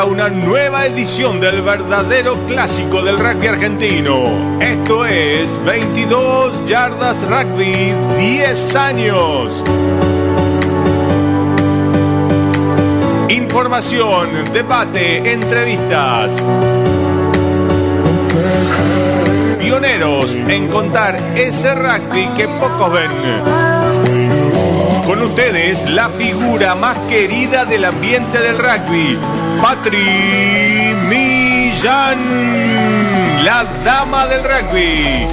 [0.00, 4.58] una nueva edición del verdadero clásico del rugby argentino.
[4.58, 9.52] Esto es 22 yardas rugby, 10 años.
[13.28, 16.30] Información, debate, entrevistas.
[19.60, 23.10] Pioneros en contar ese rugby que pocos ven.
[25.06, 29.18] Con ustedes, la figura más querida del ambiente del rugby,
[29.62, 32.18] Patri Millán,
[33.44, 35.24] la dama del rugby.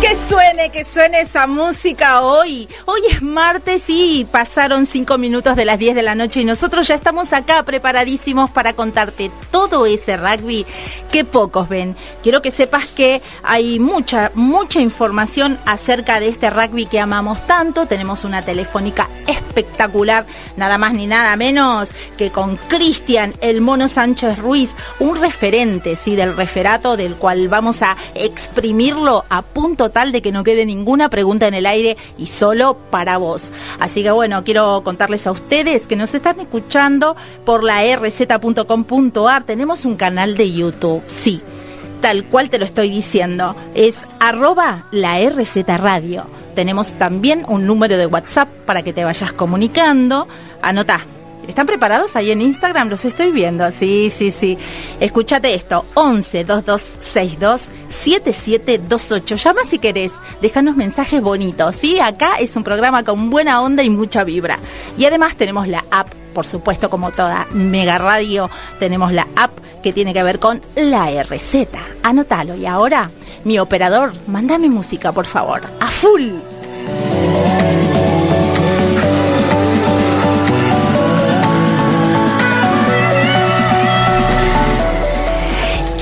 [0.00, 0.16] Que
[0.56, 2.66] que suene esa música hoy.
[2.86, 6.88] Hoy es martes y pasaron cinco minutos de las 10 de la noche y nosotros
[6.88, 10.64] ya estamos acá preparadísimos para contarte todo ese rugby
[11.12, 11.94] que pocos ven.
[12.22, 17.84] Quiero que sepas que hay mucha, mucha información acerca de este rugby que amamos tanto.
[17.84, 20.24] Tenemos una telefónica espectacular,
[20.56, 26.16] nada más ni nada menos que con Cristian El Mono Sánchez Ruiz, un referente, sí,
[26.16, 31.10] del referato del cual vamos a exprimirlo a punto tal de que no quede ninguna
[31.10, 33.50] pregunta en el aire y solo para vos.
[33.80, 39.44] Así que bueno, quiero contarles a ustedes que nos están escuchando por la rz.com.ar.
[39.44, 41.40] Tenemos un canal de YouTube, sí,
[42.00, 43.56] tal cual te lo estoy diciendo.
[43.74, 46.24] Es arroba la RZ Radio.
[46.54, 50.28] Tenemos también un número de WhatsApp para que te vayas comunicando.
[50.62, 51.00] Anota
[51.48, 52.88] ¿Están preparados ahí en Instagram?
[52.88, 53.70] Los estoy viendo.
[53.72, 54.58] Sí, sí, sí.
[55.00, 55.84] Escúchate esto.
[55.94, 59.36] 11 2262 7728.
[59.36, 60.12] Llama si querés.
[60.42, 61.76] Déjanos mensajes bonitos.
[61.76, 64.58] Sí, acá es un programa con buena onda y mucha vibra.
[64.98, 69.94] Y además tenemos la app por supuesto, como toda mega radio, tenemos la app que
[69.94, 71.66] tiene que ver con la RZ.
[72.02, 72.56] Anótalo.
[72.56, 73.10] Y ahora,
[73.44, 75.62] mi operador, mándame música, por favor.
[75.80, 76.32] A full.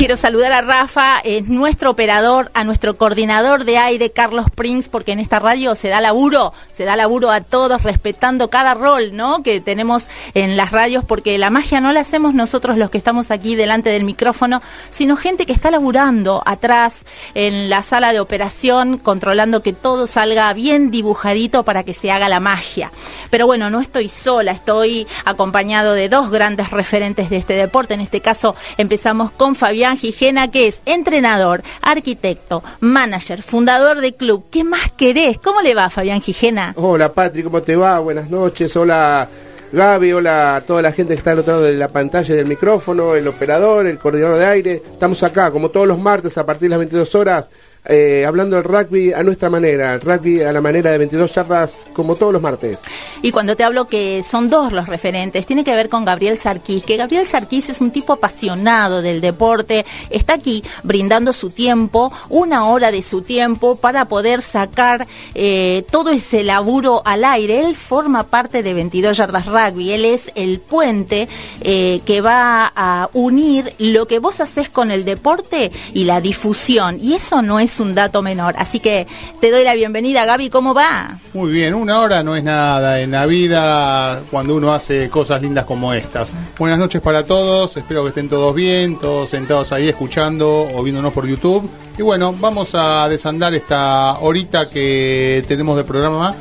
[0.05, 5.13] Quiero saludar a Rafa, es nuestro operador, a nuestro coordinador de aire, Carlos Prince, porque
[5.13, 9.43] en esta radio se da laburo, se da laburo a todos, respetando cada rol, ¿no?
[9.43, 13.31] Que tenemos en las radios, porque la magia no la hacemos nosotros los que estamos
[13.31, 14.61] aquí delante del micrófono,
[14.91, 20.53] sino gente que está laburando atrás en la sala de operación, controlando que todo salga
[20.53, 22.93] bien dibujadito para que se haga la magia.
[23.31, 27.95] Pero bueno, no estoy sola, estoy acompañado de dos grandes referentes de este deporte.
[27.95, 34.45] En este caso empezamos con Fabián Gijena, que es entrenador, arquitecto, manager, fundador de club.
[34.51, 35.39] ¿Qué más querés?
[35.39, 36.73] ¿Cómo le va, Fabián Gijena?
[36.77, 37.99] Hola, Patri, ¿cómo te va?
[38.01, 38.77] Buenas noches.
[38.77, 39.29] Hola,
[39.73, 40.13] Gaby.
[40.13, 43.15] Hola a toda la gente que está al otro lado de la pantalla del micrófono,
[43.15, 44.83] el operador, el coordinador de aire.
[44.93, 47.49] Estamos acá, como todos los martes, a partir de las 22 horas
[47.87, 51.87] eh, hablando del rugby a nuestra manera, el rugby a la manera de 22 yardas
[51.93, 52.79] como todos los martes.
[53.21, 56.85] Y cuando te hablo que son dos los referentes, tiene que ver con Gabriel Sarquís,
[56.85, 62.67] que Gabriel Sarquís es un tipo apasionado del deporte, está aquí brindando su tiempo, una
[62.67, 67.61] hora de su tiempo para poder sacar eh, todo ese laburo al aire.
[67.61, 71.29] Él forma parte de 22 yardas rugby, él es el puente
[71.61, 76.99] eh, que va a unir lo que vos haces con el deporte y la difusión.
[77.01, 78.55] Y eso no es un dato menor.
[78.59, 79.07] Así que
[79.41, 81.19] te doy la bienvenida, Gaby, ¿cómo va?
[81.33, 85.65] Muy bien, una hora no es nada en la vida cuando uno hace cosas lindas
[85.65, 86.35] como estas.
[86.59, 91.13] Buenas noches para todos, espero que estén todos bien, todos sentados ahí escuchando o viéndonos
[91.13, 91.69] por YouTube.
[91.99, 96.35] Y bueno, vamos a desandar esta horita que tenemos de programa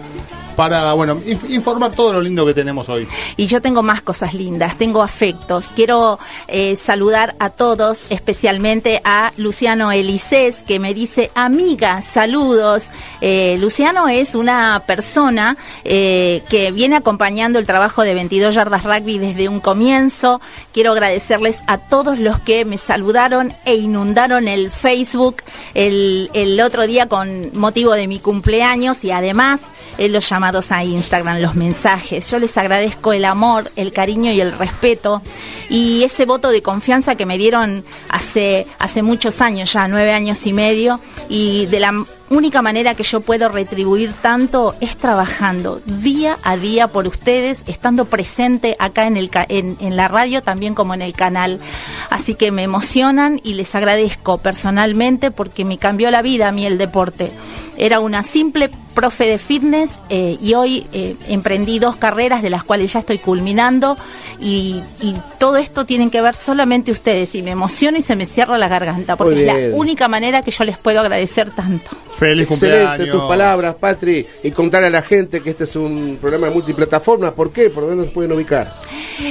[0.53, 1.19] para, bueno,
[1.49, 3.07] informar todo lo lindo que tenemos hoy.
[3.37, 5.71] Y yo tengo más cosas lindas, tengo afectos.
[5.75, 12.89] Quiero eh, saludar a todos, especialmente a Luciano Elisés, que me dice, amiga, saludos.
[13.21, 19.17] Eh, Luciano es una persona eh, que viene acompañando el trabajo de 22 Yardas Rugby
[19.17, 20.39] desde un comienzo.
[20.71, 25.37] Quiero agradecerles a todos los que me saludaron e inundaron el Facebook
[25.73, 29.61] el, el otro día con motivo de mi cumpleaños y además
[29.97, 32.29] los llamaron a Instagram, los mensajes.
[32.29, 35.21] Yo les agradezco el amor, el cariño y el respeto
[35.69, 40.45] y ese voto de confianza que me dieron hace, hace muchos años, ya nueve años
[40.45, 40.99] y medio,
[41.29, 42.03] y de la
[42.33, 48.05] única manera que yo puedo retribuir tanto es trabajando día a día por ustedes, estando
[48.05, 51.59] presente acá en, el, en, en, la radio, también como en el canal.
[52.09, 56.65] Así que me emocionan y les agradezco personalmente porque me cambió la vida a mí
[56.65, 57.31] el deporte.
[57.77, 62.63] Era una simple profe de fitness eh, y hoy eh, emprendí dos carreras de las
[62.63, 63.97] cuales ya estoy culminando
[64.39, 68.25] y, y, todo esto tienen que ver solamente ustedes y me emociono y se me
[68.25, 71.89] cierra la garganta porque es la única manera que yo les puedo agradecer tanto.
[72.17, 73.19] Feliz Excelente cumpleaños.
[73.19, 77.33] tus palabras, Patri, y contar a la gente que este es un programa de multiplataformas.
[77.33, 77.69] ¿Por qué?
[77.69, 78.71] ¿Por dónde nos pueden ubicar?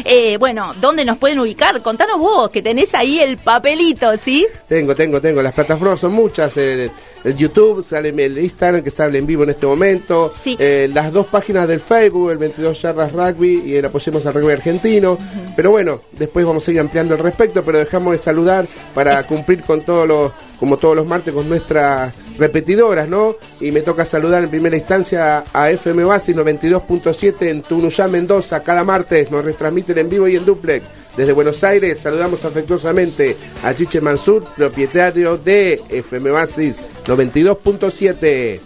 [0.05, 1.81] Eh, bueno, ¿dónde nos pueden ubicar?
[1.82, 4.46] Contanos vos, que tenés ahí el papelito, ¿sí?
[4.69, 5.43] Tengo, tengo, tengo.
[5.43, 6.56] Las plataformas son muchas.
[6.56, 6.90] El,
[7.25, 10.32] el YouTube, sale el Instagram que sale en vivo en este momento.
[10.43, 10.56] Sí.
[10.58, 14.52] Eh, las dos páginas del Facebook, el 22 Yardas Rugby y el Apoyemos al Rugby
[14.52, 15.19] Argentino.
[15.56, 19.62] Pero bueno, después vamos a ir ampliando al respecto, pero dejamos de saludar para cumplir
[19.62, 22.12] con todos los, como todos los martes, con nuestras
[22.43, 23.37] repetidoras, ¿no?
[23.61, 28.65] Y me toca saludar en primera instancia a FM Basis 92.7 en Tunuyá, Mendoza.
[28.65, 30.85] Cada martes nos retransmiten en vivo y en duplex.
[31.17, 38.61] Desde Buenos Aires saludamos afectuosamente a Chiche Mansur, propietario de FM Basis 92.7.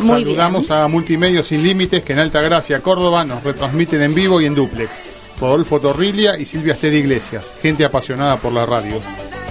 [0.00, 4.40] Muy Saludamos a Multimedios Sin Límites que en Alta Gracia, Córdoba, nos retransmiten en vivo
[4.40, 4.90] y en duplex.
[5.40, 9.00] Rodolfo Torrilia y Silvia Esther Iglesias, gente apasionada por la radio.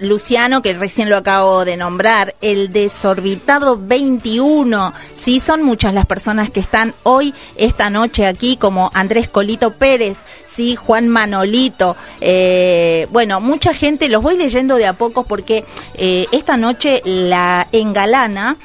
[0.00, 4.94] Luciano, que recién lo acabo de nombrar, el desorbitado 21.
[5.14, 10.18] Sí, son muchas las personas que están hoy, esta noche aquí, como Andrés Colito Pérez,
[10.46, 15.64] sí, Juan Manolito, eh, bueno, mucha gente, los voy leyendo de a poco porque
[15.96, 18.56] eh, esta noche la engalana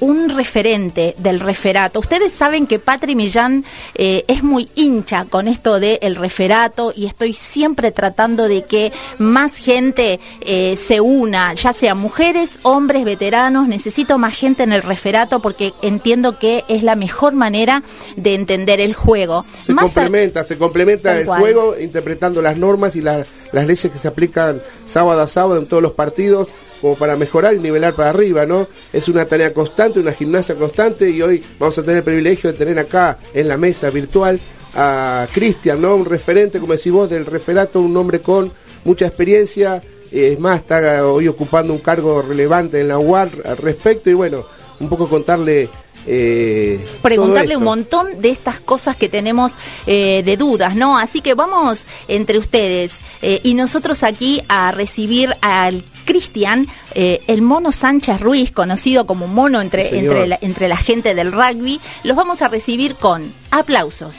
[0.00, 1.98] un referente del referato.
[1.98, 3.64] Ustedes saben que Patri Millán
[3.94, 10.20] es muy hincha con esto del referato y estoy siempre tratando de que más gente
[10.42, 15.72] eh, se una, ya sea mujeres, hombres, veteranos, necesito más gente en el referato porque
[15.82, 17.82] entiendo que es la mejor manera
[18.16, 19.44] de entender el juego.
[19.62, 21.40] Se Más complementa, se complementa el cual.
[21.40, 25.66] juego interpretando las normas y la- las leyes que se aplican sábado a sábado en
[25.66, 26.48] todos los partidos
[26.80, 28.66] como para mejorar y nivelar para arriba, ¿no?
[28.92, 32.58] Es una tarea constante, una gimnasia constante y hoy vamos a tener el privilegio de
[32.58, 34.38] tener acá en la mesa virtual
[34.74, 35.94] a Cristian, ¿no?
[35.96, 38.52] Un referente, como decís vos, del referato, un hombre con
[38.84, 39.82] mucha experiencia,
[40.12, 44.14] eh, es más, está hoy ocupando un cargo relevante en la UAR al respecto y
[44.14, 44.44] bueno,
[44.80, 45.68] un poco contarle...
[46.06, 49.52] eh, preguntarle un montón de estas cosas que tenemos
[49.86, 50.98] eh, de dudas, ¿no?
[50.98, 52.92] Así que vamos entre ustedes
[53.22, 59.62] eh, y nosotros aquí a recibir al Cristian, el mono Sánchez Ruiz, conocido como mono
[59.62, 60.16] entre, Sí, señor.
[60.16, 64.16] entre, la, entre la gente del rugby, los vamos a recibir con aplausos,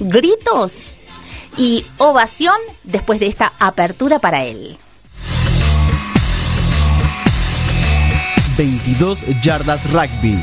[0.00, 0.82] gritos
[1.56, 4.78] y ovación después de esta apertura para él.
[8.56, 10.36] 22 yardas rugby.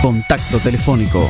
[0.00, 1.28] Contacto telefónico.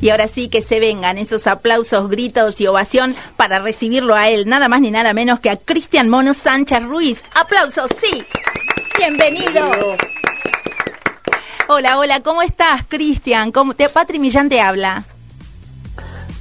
[0.00, 4.48] Y ahora sí que se vengan esos aplausos, gritos y ovación para recibirlo a él,
[4.48, 7.24] nada más ni nada menos que a Cristian Mono Sánchez Ruiz.
[7.34, 8.24] Aplausos, sí.
[8.98, 9.70] Bienvenido.
[11.68, 13.52] Hola, hola, ¿cómo estás, Cristian?
[13.52, 15.04] ¿Cómo te Patri Millán te habla?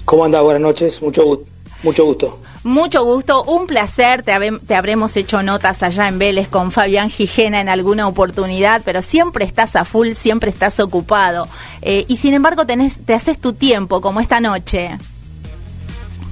[0.06, 0.42] ¿Cómo andás?
[0.42, 1.44] Buenas noches, mucho, gu-
[1.84, 2.40] mucho gusto.
[2.64, 4.24] Mucho gusto, un placer.
[4.24, 8.82] Te, habe- te habremos hecho notas allá en Vélez con Fabián Gijena en alguna oportunidad,
[8.84, 11.48] pero siempre estás a full, siempre estás ocupado.
[11.82, 14.98] Eh, y sin embargo, tenés, te haces tu tiempo, como esta noche.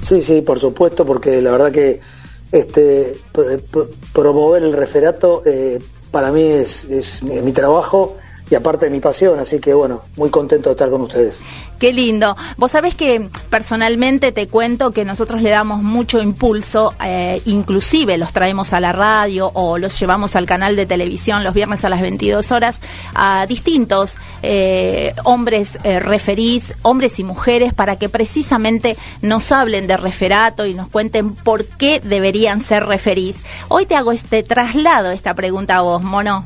[0.02, 2.00] Sí, sí, por supuesto, porque la verdad que
[2.52, 5.80] este pr- pr- promover el referato eh,
[6.10, 8.16] para mí es, es mi, mi trabajo
[8.50, 11.40] y aparte de mi pasión, así que bueno, muy contento de estar con ustedes.
[11.78, 12.36] Qué lindo.
[12.56, 18.32] Vos sabés que personalmente te cuento que nosotros le damos mucho impulso, eh, inclusive los
[18.32, 22.00] traemos a la radio o los llevamos al canal de televisión los viernes a las
[22.00, 22.78] 22 horas
[23.14, 29.96] a distintos eh, hombres eh, referís, hombres y mujeres, para que precisamente nos hablen de
[29.96, 33.36] referato y nos cuenten por qué deberían ser referís.
[33.68, 36.44] Hoy te hago este traslado, esta pregunta a vos, Mono.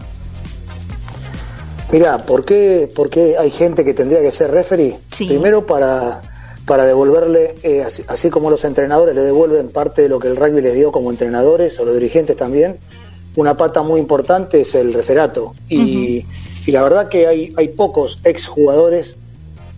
[1.92, 4.96] Mira, ¿por qué, ¿por qué hay gente que tendría que ser referee?
[5.10, 5.26] Sí.
[5.26, 6.22] Primero para,
[6.64, 10.36] para devolverle, eh, así, así como los entrenadores le devuelven parte de lo que el
[10.36, 12.76] rugby les dio como entrenadores o los dirigentes también,
[13.34, 15.54] una pata muy importante es el referato.
[15.68, 16.24] Y,
[16.66, 19.16] y la verdad que hay, hay pocos exjugadores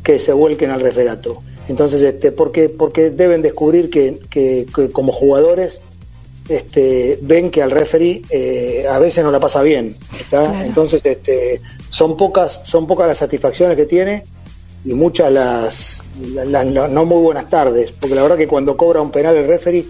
[0.03, 1.39] que se vuelquen al referato.
[1.69, 5.81] Entonces, este, porque, porque deben descubrir que, que- que como jugadores
[6.53, 9.95] este, ven que al referee eh, a veces no la pasa bien.
[10.65, 14.25] Entonces, este, son pocas, son pocas las satisfacciones que tiene
[14.85, 16.03] y muchas las,
[16.35, 19.37] las- las no- no muy buenas tardes, porque la verdad que cuando cobra un penal
[19.37, 19.85] el referee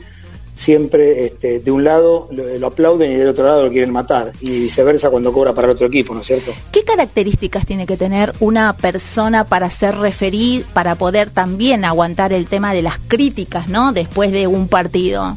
[0.54, 4.32] siempre este, de un lado lo, lo aplauden y del otro lado lo quieren matar
[4.42, 6.52] y viceversa cuando cobra para el otro equipo, ¿no es cierto?
[6.70, 12.44] ¿Qué características tiene que tener una persona para ser referí, para poder también aguantar el
[12.50, 13.92] tema de las críticas, ¿no?
[13.94, 15.36] Después de un partido.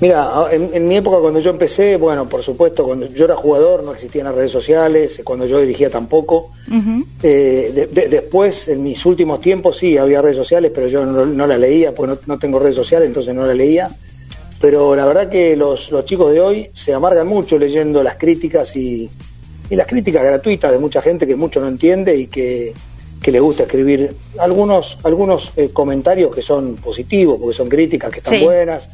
[0.00, 3.82] Mira, en, en mi época cuando yo empecé, bueno, por supuesto, cuando yo era jugador
[3.82, 6.52] no existían las redes sociales, cuando yo dirigía tampoco.
[7.22, 11.26] Eh, de- de- después, en mis últimos tiempos, sí, había redes sociales, pero yo no,
[11.26, 13.90] no las leía, porque no, no tengo redes sociales, entonces no las leía.
[14.60, 18.76] Pero la verdad que los, los chicos de hoy se amargan mucho leyendo las críticas
[18.76, 19.08] y,
[19.68, 22.72] y las críticas gratuitas de mucha gente que mucho no entiende y que,
[23.20, 28.18] que le gusta escribir algunos, algunos eh, comentarios que son positivos, porque son críticas que
[28.18, 28.44] están Sí.
[28.44, 28.90] buenas,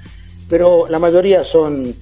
[0.54, 1.92] pero la mayoría son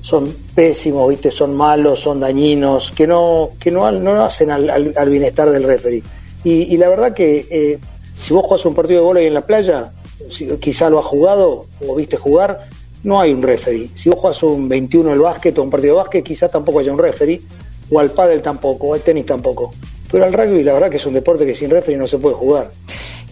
[0.00, 1.32] son pésimos, ¿viste?
[1.32, 5.64] son malos, son dañinos, que no, que no, no hacen al, al- al bienestar del
[5.64, 6.04] referee.
[6.44, 7.78] Y, y la verdad que eh,
[8.16, 9.90] si vos jugás un partido de vóley en la playa,
[10.30, 12.60] si- quizá lo has jugado o viste jugar,
[13.02, 13.90] no hay un referee.
[13.96, 16.92] Si vos jugás un 21 del básquet o un partido de básquet, quizá tampoco haya
[16.92, 17.40] un referee,
[17.90, 19.74] o al pádel tampoco, o al tenis tampoco.
[20.12, 22.36] Pero al rugby la verdad que es un deporte que sin referee no se puede
[22.36, 22.70] jugar.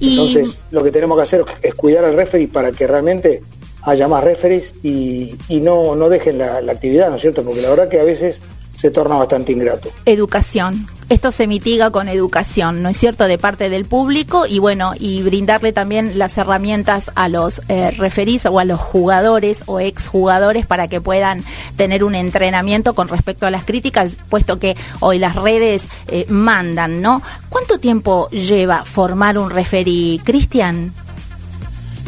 [0.00, 3.40] Y- Entonces, lo que tenemos que hacer es cuidar al referee para que realmente
[3.84, 7.42] haya más referees y, y no, no dejen la, la actividad, ¿no es cierto?
[7.42, 8.40] Porque la verdad que a veces
[8.74, 9.88] se torna bastante ingrato.
[10.04, 10.86] Educación.
[11.10, 15.22] Esto se mitiga con educación, ¿no es cierto?, de parte del público y bueno, y
[15.22, 20.88] brindarle también las herramientas a los eh, referís o a los jugadores o exjugadores para
[20.88, 21.44] que puedan
[21.76, 27.02] tener un entrenamiento con respecto a las críticas, puesto que hoy las redes eh, mandan,
[27.02, 27.22] ¿no?
[27.50, 30.94] ¿Cuánto tiempo lleva formar un referí, Cristian?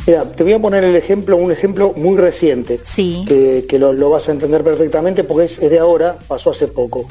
[0.06, 3.24] Mira, te voy a poner el ejemplo, un ejemplo muy reciente, Sí.
[3.26, 6.68] que, que lo, lo vas a entender perfectamente porque es, es de ahora, pasó hace
[6.68, 7.06] poco.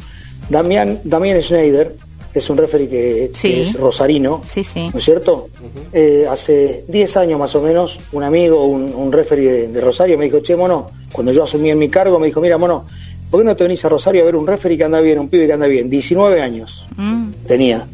[0.50, 1.94] Damián, Damián Schneider
[2.34, 3.50] es un referee que, Sí.
[3.50, 4.90] que es rosarino, Sí, sí.
[4.94, 5.50] ¿no es cierto?
[5.92, 10.18] Eh, hace 10 años más o menos, un amigo, un, un referee de, de Rosario
[10.18, 12.86] me dijo, che, mono, cuando yo asumí en mi cargo, me dijo, mira, mono,
[13.30, 15.28] ¿por qué no te venís a Rosario a ver un referee que anda bien, un
[15.28, 15.90] pibe que anda bien?
[15.90, 17.32] 19 años Mm.
[17.46, 17.88] tenía.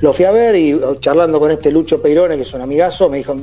[0.00, 3.08] Lo fui a ver y oh, charlando con este Lucho Peirone, que es un amigazo,
[3.08, 3.34] me dijo,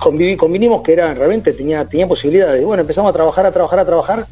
[0.00, 2.64] conviví- convinimos que era, realmente tenía, tenía posibilidades.
[2.64, 4.26] Bueno, empezamos a trabajar, a trabajar, a trabajar.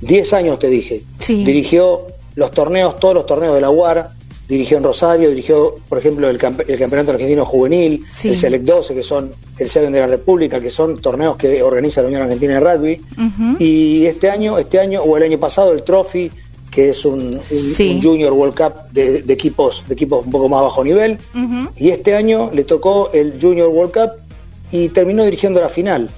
[0.00, 1.02] 10 años te dije.
[1.18, 1.44] Sí.
[1.44, 2.02] Dirigió
[2.34, 4.10] los torneos, todos los torneos de la UAR,
[4.48, 8.28] dirigió en Rosario, dirigió, por ejemplo, el, campe- el Campeonato Argentino Juvenil, Sí.
[8.28, 12.02] el Select 12, que son el Seven de la República, que son torneos que organiza
[12.02, 13.00] la Unión Argentina de Rugby.
[13.58, 16.30] Y este año, este año o el año pasado, el Trophy,
[16.76, 17.94] que es un, un- Sí.
[17.94, 21.16] un Junior World Cup de, de equipos, de equipos un poco más bajo nivel.
[21.78, 24.10] Y este año le tocó el Junior World Cup
[24.70, 26.10] y terminó dirigiendo la final.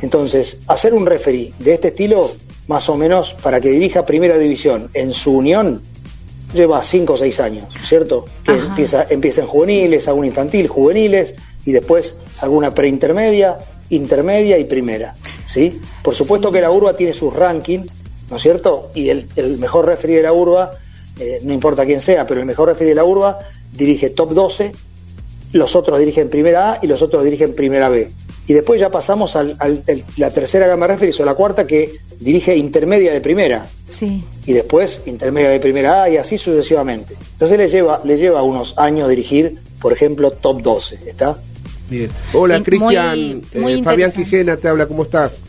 [0.00, 2.30] Entonces, hacer un referee de este estilo,
[2.68, 5.82] más o menos, para que dirija primera división en su unión,
[6.54, 8.24] lleva 5 o 6 años, ¿cierto?
[8.44, 8.66] Que Ajá.
[8.68, 11.34] empieza, empieza en juveniles, alguna infantil, juveniles,
[11.64, 13.58] y después alguna preintermedia,
[13.90, 15.16] intermedia y primera.
[15.46, 15.80] ¿sí?
[16.02, 17.88] Por supuesto que la urba tiene sus rankings,
[18.30, 18.90] ¿no es cierto?
[18.94, 20.72] Y el, el mejor referee de la urba,
[21.18, 23.38] eh, no importa quién sea, pero el mejor referee de la urba
[23.72, 24.72] dirige top 12,
[25.52, 28.10] los otros dirigen primera A y los otros dirigen primera B.
[28.48, 29.42] Y después ya pasamos a
[30.16, 34.22] la tercera gama de referees o la cuarta que dirige intermedia de primera Sí.
[34.46, 37.14] y después intermedia de primera A y así sucesivamente.
[37.32, 41.36] Entonces le lleva, le lleva unos años dirigir, por ejemplo, top 12, ¿está?
[41.90, 42.08] Bien.
[42.34, 43.42] Hola, Cristian.
[43.52, 44.12] Eh, Fabián.
[44.12, 45.42] Quijena te habla, ¿cómo estás?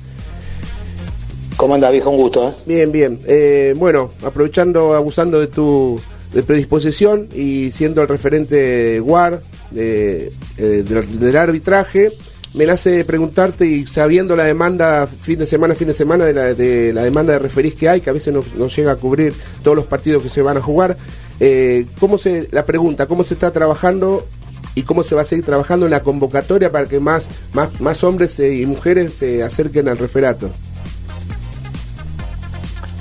[1.57, 2.11] ¿Cómo anda, viejo?
[2.11, 2.53] Un gusto, ¿eh?
[2.67, 3.19] Bien, bien.
[3.25, 5.99] Eh, bueno, aprovechando, abusando de tu
[6.31, 12.11] de predisposición y siendo el referente WAR de, eh, del, del arbitraje,
[12.53, 16.53] me nace preguntarte y sabiendo la demanda fin de semana, fin de semana de la,
[16.53, 19.33] de la demanda de referís que hay, que a veces no, no llega a cubrir
[19.63, 20.95] todos los partidos que se van a jugar,
[21.39, 24.27] eh, ¿cómo se, la pregunta, cómo se está trabajando
[24.75, 28.03] y cómo se va a seguir trabajando en la convocatoria para que más, más, más
[28.03, 30.51] hombres eh, y mujeres se acerquen al referato?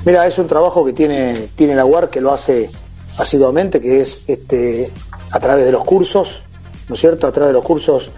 [0.06, 2.70] Mira, es un trabajo que tiene, tiene la UAR que lo hace
[3.18, 4.92] asiduamente, que es este,
[5.32, 6.44] a través de los cursos,
[6.88, 7.26] ¿no es cierto?
[7.26, 8.12] A través de los cursos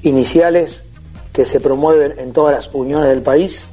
[0.00, 0.84] iniciales
[1.34, 3.68] que se promueven en todas las uniones del país.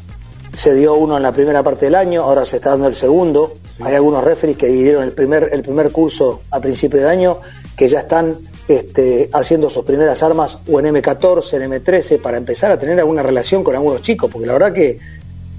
[0.53, 3.53] Se dio uno en la primera parte del año, ahora se está dando el segundo.
[3.79, 7.37] Hay algunos referees que dieron el primer, el primer curso a principio de año
[7.77, 12.73] que ya están este, haciendo sus primeras armas o en M14, en M13, para empezar
[12.73, 14.99] a tener alguna relación con algunos chicos, porque la verdad que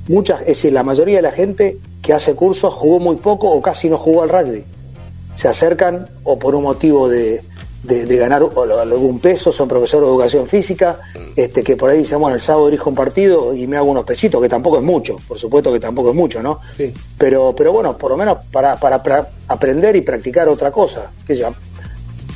[0.08, 3.62] muchas, es decir, la mayoría de la gente que hace cursos jugó muy poco o
[3.62, 4.64] casi no jugó al rugby.
[5.36, 7.42] Se acercan o por un motivo de,
[7.84, 10.98] de, de ganar algún peso, son profesores de educación física,
[11.36, 14.04] este, que por ahí dicen, bueno, el sábado dirijo un partido y me hago unos
[14.04, 16.60] pesitos, que tampoco es mucho, por supuesto que tampoco es mucho, ¿no?
[16.76, 16.92] Sí.
[17.18, 21.52] Pero, pero bueno, por lo menos para, para, aprender y practicar otra cosa, que ya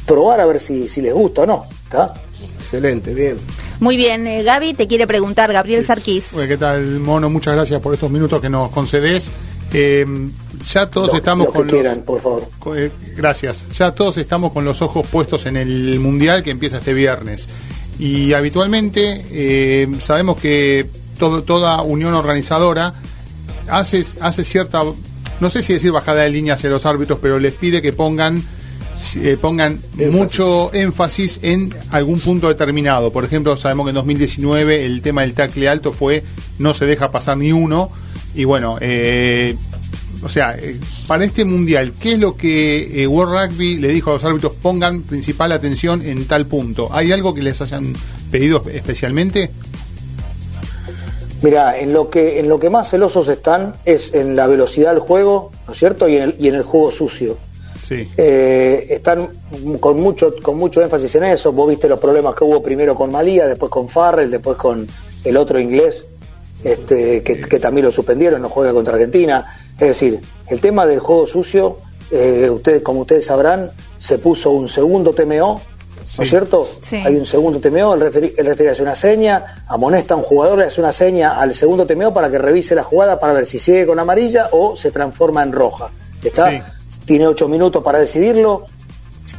[0.06, 2.14] probar a ver si, si les gusta o no, ¿está?
[2.58, 3.36] Excelente, bien.
[3.80, 6.32] Muy bien, eh, Gaby te quiere preguntar, Gabriel Sarquís.
[6.32, 7.30] Bueno, ¿Qué tal, Mono?
[7.30, 9.30] Muchas gracias por estos minutos que nos concedes.
[9.72, 10.06] Eh,
[10.72, 11.72] ya todos Lo- estamos lo que con los...
[11.74, 12.48] quieran, por favor.
[12.76, 13.64] eh, gracias.
[13.72, 17.48] Ya todos estamos con los ojos puestos en el Mundial que empieza este viernes.
[17.98, 20.86] Y habitualmente eh, sabemos que
[21.18, 22.94] todo- toda unión organizadora
[23.68, 24.82] hace, hace cierta,
[25.40, 28.42] no sé si decir bajada de línea hacia los árbitros, pero les pide que pongan
[29.16, 30.10] eh, pongan Énfasis.
[30.12, 33.12] mucho énfasis en algún punto determinado.
[33.12, 36.24] Por ejemplo, sabemos que en 2019 el tema del tackle alto fue
[36.58, 37.90] no se deja pasar ni uno.
[38.34, 39.56] Y bueno, eh,
[40.22, 44.14] o sea, eh, para este mundial, ¿qué es lo que World Rugby le dijo a
[44.14, 44.52] los árbitros?
[44.60, 46.88] Pongan principal atención en tal punto.
[46.92, 47.94] ¿Hay algo que les hayan
[48.30, 49.50] pedido especialmente?
[51.40, 54.98] Mira, en lo que en lo que más celosos están es en la velocidad del
[54.98, 56.08] juego, ¿no es cierto?
[56.08, 57.38] Y en el, y en el juego sucio.
[57.80, 58.08] Sí.
[58.16, 59.28] Eh, están
[59.80, 61.52] con mucho con mucho énfasis en eso.
[61.52, 64.86] Vos viste los problemas que hubo primero con Malía, después con Farrell, después con
[65.24, 66.06] el otro inglés,
[66.64, 69.46] este, que, que también lo suspendieron, no juega contra Argentina.
[69.74, 71.78] Es decir, el tema del juego sucio,
[72.10, 75.60] eh, ustedes, como ustedes sabrán, se puso un segundo TMO,
[76.16, 76.66] ¿no es cierto?
[76.80, 76.96] Sí.
[76.96, 80.58] Hay un segundo TMO, el referí, el referí hace una seña, amonesta a un jugador,
[80.58, 83.58] le hace una seña al segundo TMO para que revise la jugada para ver si
[83.58, 85.90] sigue con amarilla o se transforma en roja.
[86.22, 86.50] ¿Está?
[86.50, 86.62] Sí.
[87.08, 88.66] Tiene ocho minutos para decidirlo.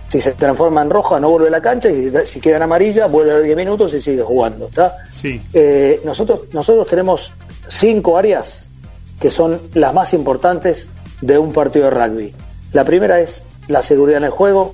[0.07, 1.87] Si se transforma en roja, no vuelve a la cancha.
[1.91, 4.69] Y si, si queda en amarilla, vuelve a los 10 minutos y sigue jugando.
[4.69, 4.97] ¿está?
[5.11, 5.39] Sí.
[5.53, 7.31] Eh, nosotros, nosotros tenemos
[7.67, 8.71] cinco áreas
[9.19, 10.87] que son las más importantes
[11.21, 12.33] de un partido de rugby.
[12.73, 14.73] La primera es la seguridad en el juego,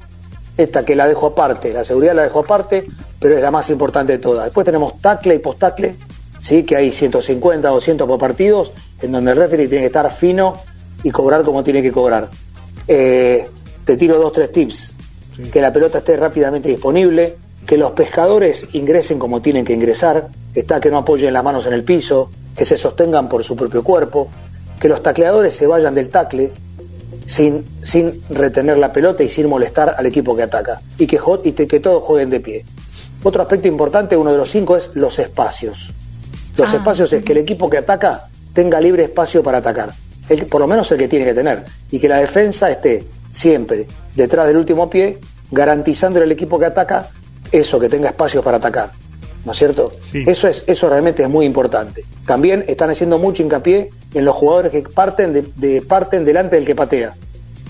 [0.55, 2.87] esta que la dejo aparte, la seguridad la dejo aparte,
[3.19, 4.45] pero es la más importante de todas.
[4.45, 5.97] Después tenemos tackle y post-tackle,
[6.39, 6.63] ¿sí?
[6.63, 10.55] que hay 150 o 200 por partidos, en donde el referee tiene que estar fino
[11.03, 12.29] y cobrar como tiene que cobrar.
[12.87, 13.47] Eh,
[13.83, 14.91] te tiro dos, tres tips.
[15.51, 20.79] Que la pelota esté rápidamente disponible, que los pescadores ingresen como tienen que ingresar, está
[20.79, 24.29] que no apoyen las manos en el piso, que se sostengan por su propio cuerpo,
[24.79, 26.51] que los tacleadores se vayan del tacle
[27.25, 31.51] sin, sin retener la pelota y sin molestar al equipo que ataca, y que, y
[31.51, 32.65] te- que todos jueguen de pie.
[33.23, 35.91] Otro aspecto importante, uno de los cinco, es los espacios.
[36.57, 36.77] Los Ah.
[36.77, 39.91] espacios es que el equipo que ataca tenga libre espacio para atacar,
[40.29, 43.87] el- por lo menos el que tiene que tener, y que la defensa esté siempre
[44.15, 45.19] detrás del último pie,
[45.51, 47.09] garantizando al equipo que ataca
[47.51, 48.91] eso, que tenga espacio para atacar.
[49.45, 49.91] ¿No es cierto?
[50.01, 50.23] Sí.
[50.25, 52.03] Eso, es, eso realmente es muy importante.
[52.25, 56.65] También están haciendo mucho hincapié en los jugadores que parten, de, de- parten delante del
[56.65, 57.13] que patea.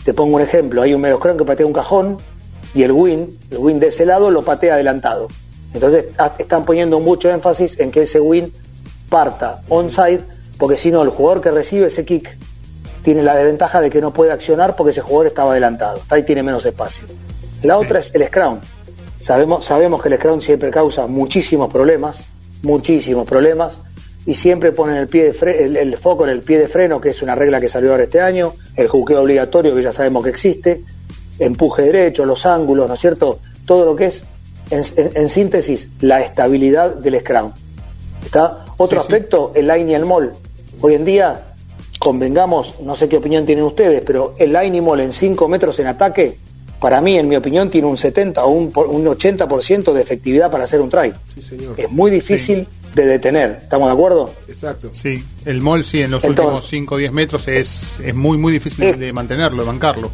[0.06, 2.18] Te pongo un ejemplo, hay un mediocrón que patea un cajón
[2.74, 5.28] y el win, el win de ese lado lo patea adelantado.
[5.74, 6.06] Entonces
[6.40, 8.54] están poniendo mucho énfasis en que ese win
[9.10, 10.22] parta onside,
[10.58, 12.30] porque si no el jugador que recibe ese kick
[13.04, 16.44] tiene la desventaja de que no puede accionar porque ese jugador estaba adelantado, ahí tiene
[16.44, 17.06] menos espacio.
[17.64, 18.60] La otra es el scrum.
[19.22, 22.26] Sabemos, sabemos que el scrum siempre causa muchísimos problemas,
[22.64, 23.80] muchísimos problemas,
[24.26, 27.00] y siempre ponen el, pie de fre- el, el foco en el pie de freno,
[27.00, 30.24] que es una regla que salió ahora este año, el juqueo obligatorio, que ya sabemos
[30.24, 30.84] que existe,
[31.38, 33.40] empuje derecho, los ángulos, ¿no es cierto?
[33.68, 34.26] Todo lo que es,
[34.72, 37.52] en, en- en síntesis, la estabilidad del scrum.
[38.24, 38.66] ¿Está?
[38.78, 39.14] Otro Sí, sí.
[39.14, 40.34] aspecto, el line y el mall.
[40.82, 41.44] Hoy en día,
[42.00, 45.80] convengamos, no sé qué opinión tienen ustedes, pero el line y mall en 5 metros
[45.80, 46.38] en ataque,
[46.80, 50.52] para mí, en mi opinión, tiene un 70 o un, por- un 80% de efectividad
[50.52, 51.14] para hacer un try.
[51.34, 51.74] Sí, señor.
[51.80, 53.60] Es muy difícil de detener.
[53.64, 54.30] ¿Estamos de acuerdo?
[54.48, 54.90] Exacto.
[54.94, 58.38] Sí, el mall sí, en los Entonces- últimos 5 o 10 metros es, es muy,
[58.38, 60.12] muy difícil de mantenerlo, de bancarlo.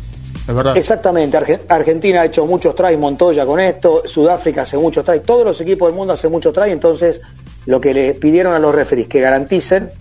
[0.47, 0.77] Es verdad.
[0.77, 5.43] Exactamente, Arge- Argentina ha hecho muchos tries, Montoya con esto, Sudáfrica hace muchos tries, todos
[5.45, 7.21] los equipos del mundo hacen muchos tries, entonces
[7.67, 9.91] lo que le pidieron a los referees que garanticen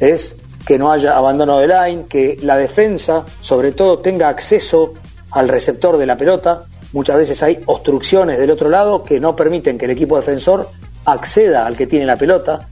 [0.00, 0.36] es
[0.66, 4.94] que no haya abandono de line, que la defensa sobre todo tenga acceso
[5.30, 9.78] al receptor de la pelota, muchas veces hay obstrucciones del otro lado que no permiten
[9.78, 10.68] que el equipo defensor
[11.04, 12.68] acceda al que tiene la pelota,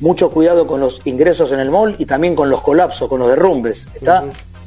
[0.00, 3.28] mucho cuidado con los ingresos en el mall y también con los colapsos, con los
[3.28, 4.24] derrumbes, ¿está?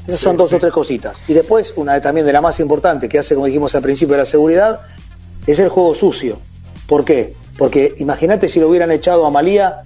[0.08, 0.56] Esas son Sí, dos sí.
[0.56, 1.18] o tres cositas.
[1.28, 4.14] Y después, una de, también de la más importante que hace, como dijimos al principio,
[4.14, 4.82] de la seguridad,
[5.48, 6.38] es el juego sucio.
[6.88, 7.34] ¿Por qué?
[7.58, 9.78] Porque imagínate si lo hubieran echado a Malía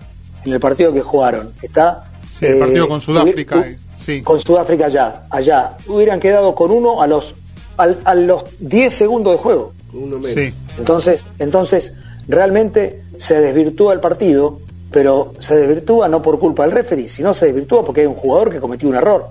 [0.43, 1.53] en el partido que jugaron.
[1.61, 2.08] ¿Está?
[2.39, 4.21] Sí, el partido con Sudáfrica, hubi- eh, sí.
[4.21, 5.77] Con Sudáfrica allá, allá.
[5.87, 7.35] Hubieran quedado con uno a los,
[7.77, 9.73] al- a los 10 segundos de juego.
[9.93, 10.31] Uno menos.
[10.39, 11.93] Sí, Entonces, entonces
[12.27, 14.59] realmente se desvirtúa el partido,
[14.91, 18.51] pero se desvirtúa no por culpa del referee, sino se desvirtúa porque hay un jugador
[18.51, 19.27] que cometió un error.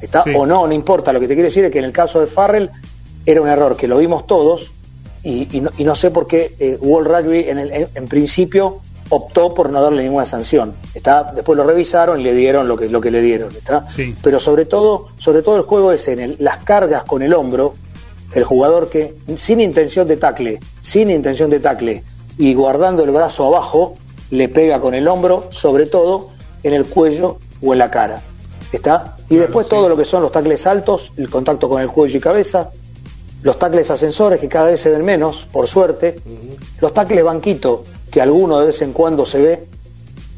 [0.00, 0.22] ¿Está?
[0.24, 0.32] Sí.
[0.36, 1.12] O no, no importa.
[1.12, 2.70] Lo que te quiero decir es que en el caso de Farrell
[3.26, 4.70] era un error que lo vimos todos,
[5.22, 8.06] y, y no, y no sé por qué eh, World Rugby en, el- en- en
[8.08, 8.80] principio
[9.14, 10.74] optó por no darle ninguna sanción.
[10.94, 13.50] Está, después lo revisaron y le dieron lo que, lo que le dieron.
[13.54, 13.86] ¿está?
[13.88, 14.14] Sí.
[14.22, 17.74] Pero sobre todo, sobre todo el juego es en el- las cargas con el hombro,
[18.34, 22.02] el jugador que sin intención de tacle, sin intención de tacle
[22.36, 23.96] y guardando el brazo abajo,
[24.30, 26.30] le pega con el hombro, sobre todo
[26.62, 28.22] en el cuello o en la cara.
[28.72, 29.16] ¿Está?
[29.30, 32.20] Y después todo lo que son los tacles altos, el contacto con el cuello y
[32.20, 32.70] cabeza,
[33.42, 36.18] los tacles ascensores que cada vez se ven menos, por suerte,
[36.80, 39.66] los tacles banquito, que alguno de vez en cuando se ve,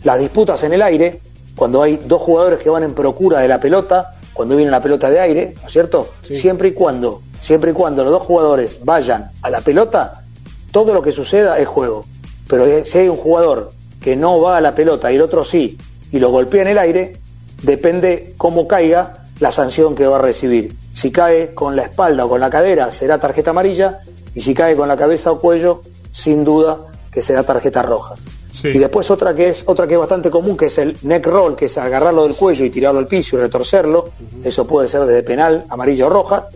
[0.05, 1.21] las disputas en el aire,
[1.57, 5.09] cuando hay dos jugadores que van en procura de la pelota, cuando viene la pelota
[5.09, 6.09] de aire, ¿no es cierto?
[6.23, 10.23] Siempre y cuando, siempre y cuando los dos jugadores vayan a la pelota,
[10.71, 12.05] todo lo que suceda es juego.
[12.47, 15.45] Pero eh, si hay un jugador que no va a la pelota y el otro
[15.45, 15.79] sí,
[16.13, 17.17] y lo golpea en el aire,
[17.63, 20.77] depende cómo caiga la sanción que va a recibir.
[20.93, 24.01] Si cae con la espalda o con la cadera, será tarjeta amarilla,
[24.35, 26.79] y si cae con la cabeza o cuello, sin duda
[27.17, 28.15] que será tarjeta roja.
[28.53, 28.69] Sí.
[28.69, 31.57] Y después otra que es otra que es bastante común, que es el neck roll,
[31.57, 34.11] que es agarrarlo del cuello y tirarlo al piso y retorcerlo.
[34.45, 36.51] Eso puede ser desde penal, amarilla o roja.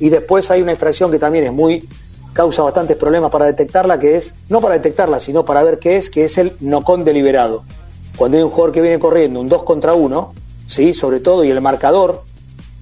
[0.00, 1.88] Y después hay una infracción que también es muy
[2.32, 6.10] causa bastantes problemas para detectarla, que es no para detectarla, sino para ver qué es,
[6.10, 7.62] que es el no con deliberado.
[8.16, 10.34] Cuando hay un jugador que viene corriendo un 2 contra 1,
[10.66, 12.24] sí, sobre todo y el marcador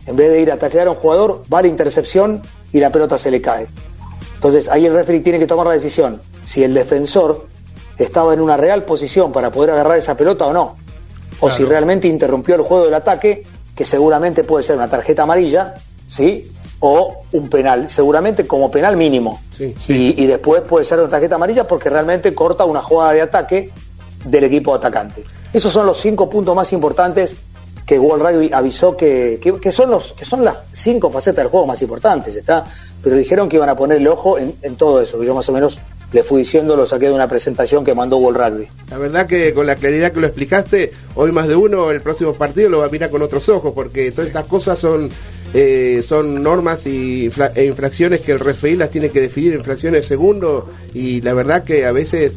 [0.06, 2.40] en vez de ir a taclear a un jugador, va a la intercepción
[2.72, 3.66] y la pelota se le cae.
[4.38, 7.46] Entonces ahí el referee tiene que tomar la decisión si el defensor
[7.98, 10.77] estaba en una real posición para poder agarrar esa pelota o no.
[11.40, 11.55] O Claro.
[11.57, 15.74] si realmente interrumpió el juego del ataque, que seguramente puede ser una tarjeta amarilla,
[16.07, 16.51] ¿sí?
[16.81, 19.40] O un penal, seguramente como penal mínimo.
[19.53, 19.74] Sí.
[19.88, 23.70] Y, y después puede ser una tarjeta amarilla porque realmente corta una jugada de ataque
[24.24, 25.24] del equipo atacante.
[25.53, 27.37] Esos son los cinco puntos más importantes
[27.88, 31.48] que World Rugby avisó que, que, que son los que son las cinco facetas del
[31.51, 32.64] juego más importantes, ¿está?
[33.03, 35.53] Pero dijeron que iban a ponerle ojo en, en todo eso, que yo más o
[35.53, 35.79] menos
[36.12, 38.68] le fui diciendo, lo saqué de una presentación que mandó World Rugby.
[38.90, 42.33] La verdad que con la claridad que lo explicaste, hoy más de uno el próximo
[42.35, 45.09] partido lo va a mirar con otros ojos, porque todas estas cosas son
[45.55, 49.64] eh, son normas y infra- e infracciones que el referí las tiene que definir en
[49.64, 52.35] fracciones de segundo y la verdad que a veces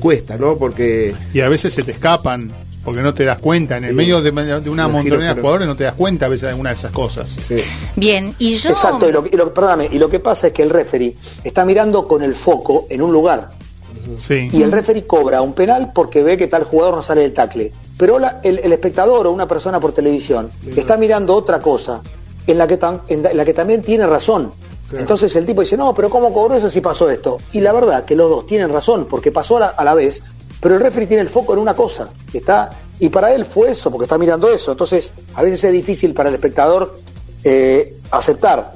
[0.00, 0.56] cuesta, ¿no?
[0.56, 2.52] Porque Y a veces se te escapan
[2.84, 3.76] porque no te das cuenta.
[3.78, 3.96] En el Sí.
[3.96, 6.48] medio de, de una montonera de pero- jugadores no te das cuenta a veces de
[6.50, 7.28] alguna de esas cosas.
[7.30, 7.56] sí,
[7.96, 8.70] Bien, y yo...
[8.70, 11.64] Exacto, y lo, y lo- perdóname, y lo que pasa es que el referee está
[11.64, 13.50] mirando con el foco en un lugar
[14.18, 14.50] Sí.
[14.52, 17.72] y el referee cobra un penal porque ve que tal jugador no sale del tacle.
[17.96, 22.02] Pero la- el, el espectador o una persona por televisión está mirando otra cosa
[22.46, 24.52] en la que, tam- en la- en la que también tiene razón.
[24.92, 27.38] Entonces el tipo dice, no, pero ¿cómo cobró eso si pasó esto?
[27.52, 30.22] Y la verdad que los dos tienen razón porque pasó a la, a la vez,
[30.64, 32.08] pero el referee tiene el foco en una cosa.
[32.32, 34.72] Está, y para él fue eso, porque está mirando eso.
[34.72, 36.98] Entonces a veces es difícil para el espectador
[37.44, 38.72] eh, aceptar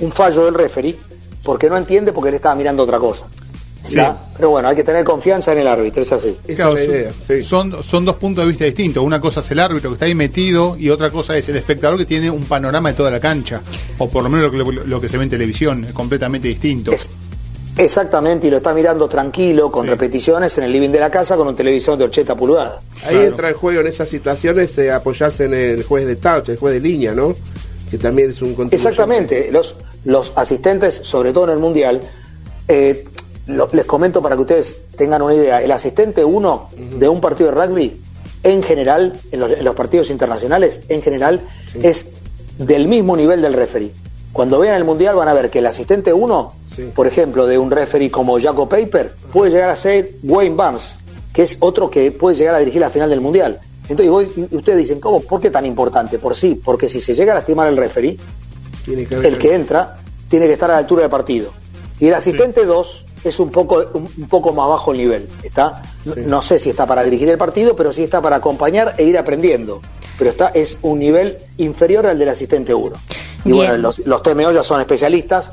[0.00, 0.94] un fallo del referee
[1.42, 3.26] porque no entiende porque él estaba mirando otra cosa.
[3.82, 3.98] Sí.
[4.36, 6.36] Pero bueno, hay que tener confianza en el árbitro, es así.
[6.48, 7.12] esa Claro, es la idea.
[7.12, 7.42] son, sí.
[7.42, 9.02] son, son dos puntos de vista distintos.
[9.02, 11.98] Una cosa es el árbitro que está ahí metido y otra cosa es el espectador
[11.98, 13.60] que tiene un panorama de toda la cancha.
[13.98, 16.92] O por lo menos lo que, lo que se ve en televisión, es completamente distinto.
[16.92, 17.10] Es-
[17.76, 19.90] exactamente, y lo está mirando tranquilo, con Sí.
[19.90, 22.74] repeticiones en el living de la casa con un televisor de 80 pulgadas.
[23.04, 23.22] Ahí Claro.
[23.28, 26.74] entra el juego en esas situaciones eh, apoyarse en el juez de touch, el juez
[26.74, 27.34] de línea, ¿no?
[27.90, 28.68] Que también es un.
[28.70, 32.00] Exactamente, los, los asistentes, sobre todo en el Mundial,
[32.68, 33.04] eh,
[33.46, 37.50] lo- les comento para que ustedes tengan una idea, el asistente 1 de un partido
[37.50, 38.00] de rugby,
[38.42, 41.40] en general, en los, en los partidos internacionales, en general,
[41.82, 42.06] es
[42.58, 43.92] del mismo nivel del referee.
[44.32, 46.90] Cuando vean el Mundial van a ver que el asistente 1, Sí.
[46.94, 50.98] por ejemplo, de un referee como Jaco Paper, puede llegar a ser Wayne Barnes,
[51.32, 53.60] que es otro que puede llegar a dirigir la final del Mundial.
[53.88, 55.20] Entonces, y vos- y ustedes dicen, ¿cómo?
[55.20, 56.18] ¿Por qué tan importante?
[56.18, 58.18] Por sí, porque si se llega a lastimar el referee,
[58.84, 61.50] Tiene que haber- el que entra tiene que estar a la altura del partido.
[62.00, 65.28] Y el asistente 2 es un poco, un, un poco más bajo el nivel.
[65.42, 65.82] ¿está?
[66.04, 69.04] No- No sé si está para dirigir el partido, pero sí está para acompañar e
[69.04, 69.80] ir aprendiendo.
[70.18, 72.96] Pero está, es un nivel inferior al del asistente 1.
[73.44, 73.56] Y Bien.
[73.56, 75.52] bueno, los, los TMO ya son especialistas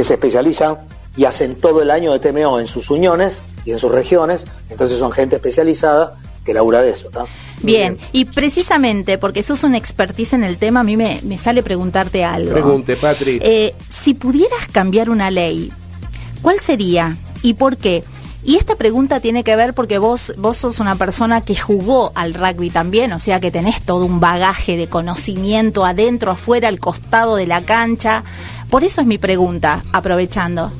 [0.00, 0.78] que se especializan
[1.14, 4.46] y hacen todo el año de TMO en sus uniones y en sus regiones.
[4.70, 7.08] Entonces son gente especializada que labura de eso.
[7.08, 7.26] ¿está?
[7.60, 11.62] Bien, y precisamente porque sos un expertise en el tema, a mí me, me sale
[11.62, 12.50] preguntarte algo.
[12.50, 13.40] Pregunte, Patri.
[13.42, 15.70] Eh, si pudieras cambiar una ley,
[16.40, 18.02] ¿cuál sería y por qué?
[18.42, 22.32] Y esta pregunta tiene que ver porque vos, vos sos una persona que jugó al
[22.32, 27.36] rugby también, o sea que tenés todo un bagaje de conocimiento adentro, afuera, al costado
[27.36, 28.24] de la cancha.
[28.70, 30.70] Por eso es mi pregunta, aprovechando.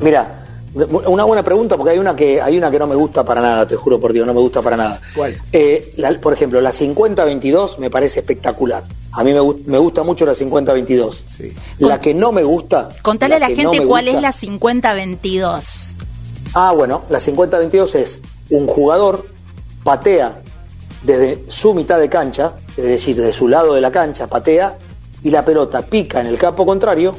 [0.00, 0.34] Mira,
[0.74, 3.66] Una buena pregunta porque hay una que hay una que no me gusta para nada,
[3.66, 5.00] te juro por Dios, no me gusta para nada.
[5.16, 5.36] ¿Cuál?
[5.50, 8.82] Eh, la- por ejemplo, la 50-22 me parece espectacular.
[9.12, 11.14] A mí me, gu- me gusta mucho la 50-22.
[11.26, 11.52] Sí.
[11.78, 12.90] La que no me gusta...
[13.02, 15.62] Contale a la gente no cuál es la 50-22.
[16.54, 19.26] Ah, bueno, la 50-22 es un jugador
[19.82, 20.42] patea
[21.02, 24.76] desde su mitad de cancha, es decir, de su lado de la cancha, patea
[25.22, 27.14] y la pelota pica en el campo contrario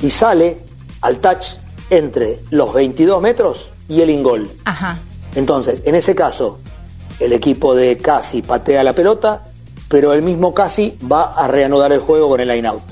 [0.00, 0.58] y sale
[1.00, 1.56] al touch
[1.90, 4.48] entre los 22 metros y el ingol.
[4.64, 4.98] Ajá.
[5.34, 6.58] Entonces, en ese caso,
[7.20, 9.44] el equipo de Casi patea la pelota,
[9.88, 12.82] pero el mismo Casi va a reanudar el juego con el line out.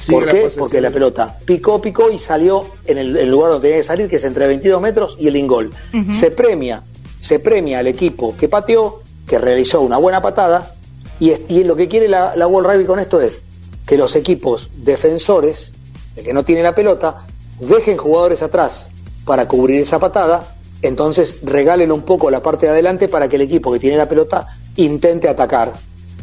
[0.00, 0.50] Sigue ¿Por qué?
[0.58, 4.08] Porque la pelota picó, picó y salió en el, el lugar donde tenía que salir,
[4.08, 5.72] que es entre 22 metros y el ingol.
[6.14, 6.82] Se premia,
[7.20, 10.72] se premia al equipo que pateó, que realizó una buena patada,
[11.20, 13.44] y, es- y lo que quiere la, la World Rugby con esto es
[13.88, 15.72] que los equipos defensores,
[16.14, 17.26] el que no tiene la pelota,
[17.58, 18.88] dejen jugadores atrás
[19.24, 23.42] para cubrir esa patada, entonces regalen un poco la parte de adelante para que el
[23.42, 24.46] equipo que tiene la pelota
[24.76, 25.72] intente atacar.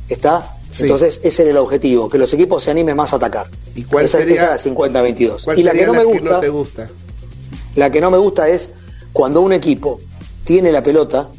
[0.07, 0.57] ¿Está?
[0.69, 0.83] Sí.
[0.83, 3.47] Entonces ese era el objetivo, que los equipos se animen más a atacar.
[3.73, 5.43] ¿Y cuál esa, sería- esa es la 50-22.
[5.43, 6.89] ¿Cuál Y la que no la me gusta, no te gusta?
[7.75, 8.71] la que no me gusta es
[9.11, 9.99] cuando un equipo
[10.43, 11.29] tiene la pelota,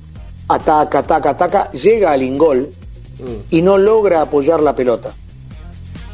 [0.48, 2.70] ataca, ataca, ataca, llega al ingol
[3.50, 5.12] y no logra apoyar la pelota.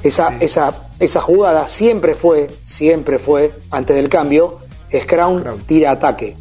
[0.03, 4.59] Esa, esa, esa jugada siempre fue, siempre fue, antes del cambio,
[4.93, 5.43] Scrum.
[5.67, 6.37] tira ataque,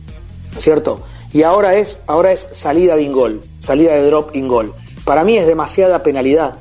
[0.51, 1.01] ¿no es cierto?
[1.33, 4.73] Y ahora es, ahora es salida de ingol, salida de drop ingol.
[5.05, 6.55] Para mí es demasiada penalidad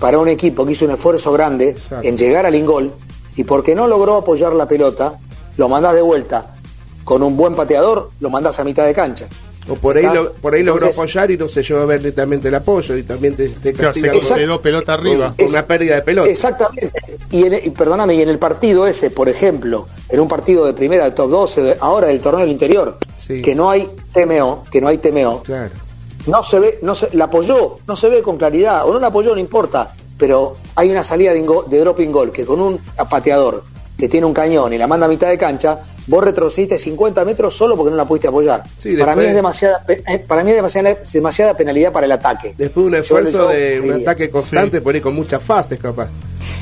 [0.00, 2.08] para un equipo que hizo un esfuerzo grande Exacto.
[2.08, 2.92] en llegar al ingol
[3.36, 5.18] y porque no logró apoyar la pelota,
[5.56, 6.54] lo mandás de vuelta
[7.04, 9.26] con un buen pateador, lo mandás a mitad de cancha.
[9.68, 12.48] O por ahí, lo- por ahí logró apoyar y no se llevó a ver netamente
[12.48, 15.34] el apoyo y también te, te se con- consideró pelota arriba.
[15.38, 16.28] con una pérdida de pelota.
[16.30, 16.90] Exactamente.
[17.30, 20.72] Y, en- y perdóname, y en el partido ese, por ejemplo, en un partido de
[20.72, 23.42] primera del top 12, de- ahora del torneo del interior, Sí.
[23.42, 25.70] que no hay TMO, que no hay TMO, Claro.
[26.26, 29.08] no se ve, no se, la apoyó, no se ve con claridad, o no la
[29.08, 32.78] apoyó, no importa, pero hay una salida de, ingo- de dropping goal que con un
[33.08, 33.62] pateador
[33.96, 35.78] que tiene un cañón y la manda a mitad de cancha,
[36.10, 38.64] vos retrocediste 50 metros solo porque no la pudiste apoyar.
[38.76, 42.54] Sí, para mí es demasiada, eh, para mí es demasiada, demasiada penalidad para el ataque.
[42.58, 46.08] Después de un esfuerzo yo de un ataque constante, por ahí con muchas fases capaz.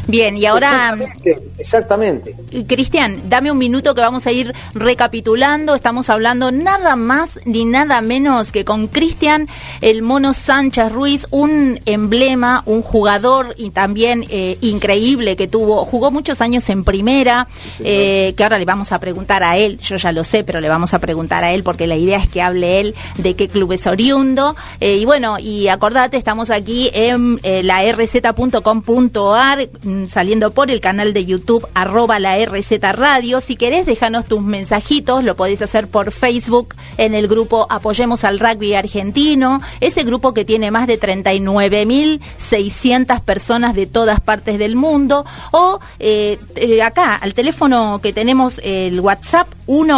[0.07, 2.37] Bien, y ahora, Exactamente, exactamente.
[2.67, 5.75] Cristian, dame un minuto que vamos a ir recapitulando.
[5.75, 9.49] Estamos hablando nada más ni nada menos que con Cristian,
[9.81, 16.11] el mono Sánchez Ruiz, un emblema, un jugador y también eh, increíble que tuvo, jugó
[16.11, 17.49] muchos años en primera,
[17.81, 20.69] eh, que ahora le vamos a preguntar a él, yo ya lo sé, pero le
[20.69, 23.73] vamos a preguntar a él porque la idea es que hable él de qué club
[23.73, 24.57] es oriundo.
[24.81, 31.13] Eh, y bueno, y acordate, estamos aquí en la rz.com.ar, mm, saliendo por el canal
[31.13, 33.41] de YouTube, arroba la RZ Radio.
[33.41, 38.39] Si querés, déjanos tus mensajitos, lo podés hacer por Facebook, en el grupo Apoyemos al
[38.39, 45.25] Rugby Argentino, ese grupo que tiene más de 39.600 personas de todas partes del mundo,
[45.53, 49.89] o eh, eh, acá, al teléfono que tenemos, el WhatsApp 11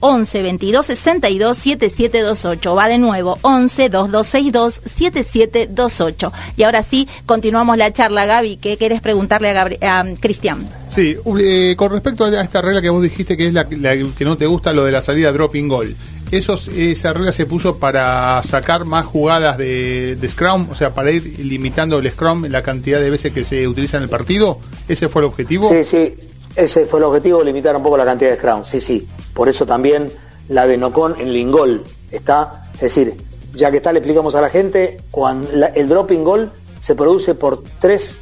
[0.00, 2.74] 11 22 62 7728.
[2.74, 6.32] Va de nuevo 11 2262 7728.
[6.56, 8.56] Y ahora sí, continuamos la charla, Gaby.
[8.56, 10.68] ¿Qué querés preguntarle a, Gabri- a Cristian?
[10.88, 14.24] Sí, eh, con respecto a esta regla que vos dijiste que es la, la que
[14.24, 15.96] no te gusta, lo de la salida dropping goal.
[16.30, 21.10] Esos, esa regla se puso para sacar más jugadas de, de Scrum, o sea, para
[21.10, 24.58] ir limitando el Scrum, la cantidad de veces que se utiliza en el partido.
[24.88, 25.70] ¿Ese fue el objetivo?
[25.70, 26.14] Sí, sí,
[26.58, 29.06] ese fue el objetivo, limitar un poco la cantidad de scrum, sí, sí.
[29.34, 30.10] Por eso también
[30.48, 33.16] la de Nocon en Lingol está, es decir,
[33.54, 37.34] ya que está, le explicamos a la gente, cuando la- el dropping goal se produce
[37.34, 38.18] por tres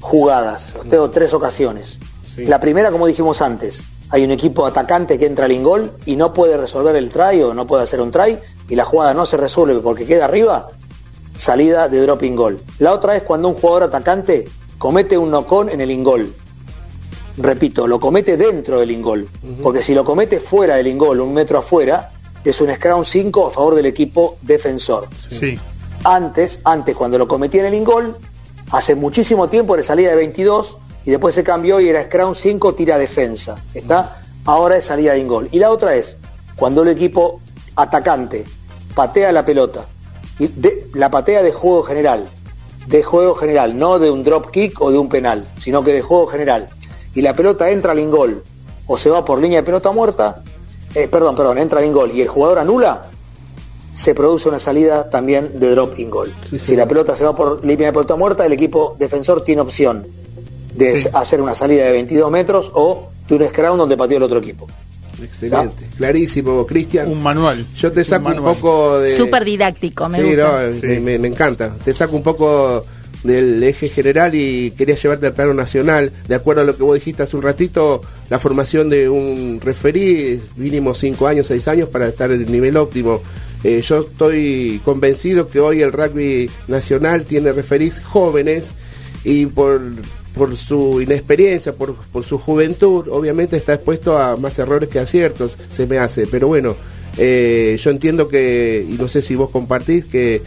[0.00, 1.98] jugadas, o sea, tres ocasiones.
[2.34, 2.46] Sí.
[2.46, 6.32] La primera, como dijimos antes, hay un equipo atacante que entra al ingol y no
[6.34, 9.36] puede resolver el try o no puede hacer un try y la jugada no se
[9.36, 10.68] resuelve porque queda arriba,
[11.36, 12.58] salida de dropping goal.
[12.78, 16.32] La otra es cuando un jugador atacante comete un knock-on en el ingol.
[17.38, 19.28] Repito, lo comete dentro del ingol,
[19.62, 22.12] porque si lo comete fuera del ingol, un metro afuera,
[22.44, 25.08] es un scrum 5 a favor del equipo defensor.
[25.28, 25.58] Sí.
[26.04, 28.16] Antes, antes cuando lo cometía en el ingol,
[28.70, 32.74] hace muchísimo tiempo era salida de 22 y después se cambió y era scrum 5
[32.74, 33.56] tira defensa.
[33.72, 34.22] ¿Está?
[34.44, 35.48] Ahora es salida de ingol.
[35.52, 36.16] Y la otra es
[36.56, 37.40] cuando el equipo
[37.76, 38.44] atacante
[38.94, 39.86] patea la pelota,
[40.38, 42.28] y de- la patea de juego general,
[42.86, 46.02] de juego general, no de un drop kick o de un penal, sino que de
[46.02, 46.68] juego general.
[47.14, 48.42] Y la pelota entra al ingol
[48.86, 50.42] o se va por línea de pelota muerta,
[50.94, 53.06] eh, perdón, perdón, entra al ingol y el jugador anula,
[53.94, 56.34] se produce una salida también de drop in goal.
[56.48, 59.60] Sí, si la pelota se va por línea de pelota muerta, el equipo defensor tiene
[59.60, 60.06] opción
[60.74, 61.08] de Sí.
[61.12, 64.66] hacer una salida de 22 metros o de un scrum donde pateó el otro equipo.
[65.22, 67.08] Excelente, clarísimo, Cristian.
[67.08, 67.66] Un manual.
[67.76, 68.54] Yo te saco un, manual.
[68.54, 69.16] poco de...
[69.16, 70.66] Súper didáctico, me sí, gusta.
[70.68, 70.86] no, Sí.
[70.86, 71.70] Me, me- me encanta.
[71.84, 72.82] Te saco un poco
[73.22, 76.12] del eje general y quería llevarte al plano nacional.
[76.28, 80.40] De acuerdo a lo que vos dijiste hace un ratito, la formación de un referí,
[80.56, 83.20] mínimo 5 años, 6 años para estar en el nivel óptimo.
[83.64, 88.70] Eh, yo estoy convencido que hoy el rugby nacional tiene referís jóvenes
[89.24, 89.80] y por,
[90.34, 95.56] por su inexperiencia, por, por su juventud, obviamente está expuesto a más errores que aciertos,
[95.70, 96.26] se me hace.
[96.26, 96.76] Pero bueno,
[97.18, 100.42] eh, yo entiendo que, y no sé si vos compartís, que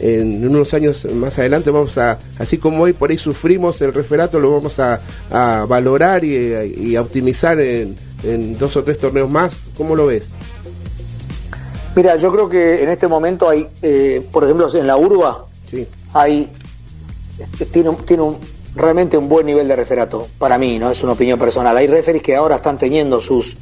[0.00, 4.38] en unos años más adelante vamos a, así como hoy por ahí sufrimos el referato,
[4.38, 9.30] lo vamos a, a valorar y, y a optimizar en, en dos o tres torneos
[9.30, 9.56] más.
[9.76, 10.28] ¿Cómo lo ves?
[11.96, 15.86] Mira, yo creo que en este momento hay, eh, por ejemplo, en la urba, Sí,
[16.14, 16.48] hay
[17.72, 18.38] tiene, tiene un,
[18.74, 21.76] realmente un buen nivel de referato, para mí, no es una opinión personal.
[21.76, 23.56] Hay referees que ahora están teniendo sus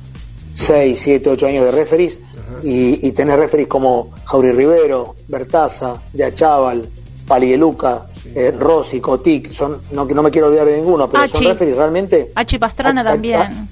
[0.56, 2.18] 6, 7, 8 años de referees
[2.62, 6.88] y, y tenés referees como Jauri Rivero, Bertaza, De Achával,
[7.28, 11.26] Pali de Luca, eh, Rossi, Cotic, son, no, no me quiero olvidar de ninguno, pero
[11.28, 11.48] son Achi.
[11.48, 12.32] referees realmente...
[12.34, 13.40] Achi Pastrana Achi- también.
[13.40, 13.66] ah,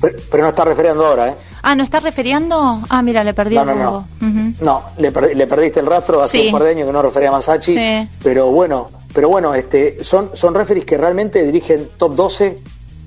[0.00, 1.34] Pero, pero no está referiando ahora, ¿eh?
[1.62, 2.82] Ah, ¿no está referiendo?
[2.90, 3.98] Ah, mira, le perdí No, el no, no.
[4.28, 4.54] Ujú.
[4.64, 6.46] No, le, per- le perdiste el rastro hace Sí.
[6.46, 7.74] un par de años que no refería a Masachi.
[7.76, 8.08] Sí.
[8.22, 12.58] Pero bueno, pero bueno, este, son, son referees que realmente dirigen top 12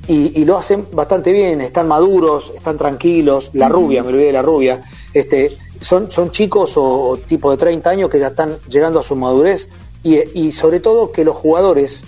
[0.07, 3.49] y, y lo hacen bastante bien, están maduros, están tranquilos.
[3.53, 4.81] La rubia, me olvidé de la rubia.
[5.13, 9.03] Este, son, son chicos o, o tipo de 30 años que ya están llegando a
[9.03, 9.69] su madurez
[10.03, 12.03] y, y sobre todo que los jugadores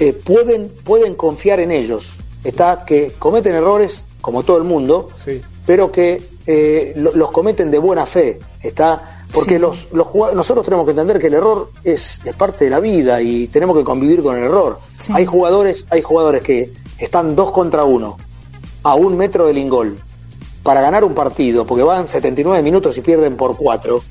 [0.00, 2.14] eh, pueden, pueden confiar en ellos.
[2.44, 5.42] Está que cometen errores, como todo el mundo, Sí.
[5.66, 8.40] pero que eh, lo- los cometen de buena fe.
[8.62, 9.58] Está porque Sí.
[9.58, 13.20] los, los nosotros tenemos que entender que el error es, es parte de la vida
[13.22, 14.78] y tenemos que convivir con el error.
[15.00, 15.12] Sí.
[15.14, 18.18] Hay jugadores, hay jugadores que están dos contra uno,
[18.82, 19.98] a un metro del ingol,
[20.62, 24.02] para ganar un partido, porque van 79 minutos y pierden por cuatro,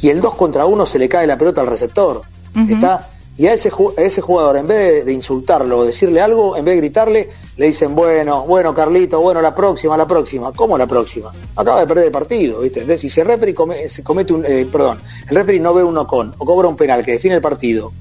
[0.00, 2.22] y el dos contra uno se le cae la pelota al receptor.
[2.68, 6.64] Está y a ese, a ese jugador, en vez de, insultarlo o decirle algo, en
[6.64, 10.52] vez de gritarle, le dicen, bueno, bueno, Carlito, bueno, la próxima, la próxima.
[10.52, 11.30] ¿Cómo la próxima?
[11.54, 12.80] Acaba de perder el partido, ¿viste?
[12.80, 16.06] Entonces, si el referee come- se comete un, eh, perdón, el referee no ve uno
[16.06, 17.92] con o cobra un penal que define el partido,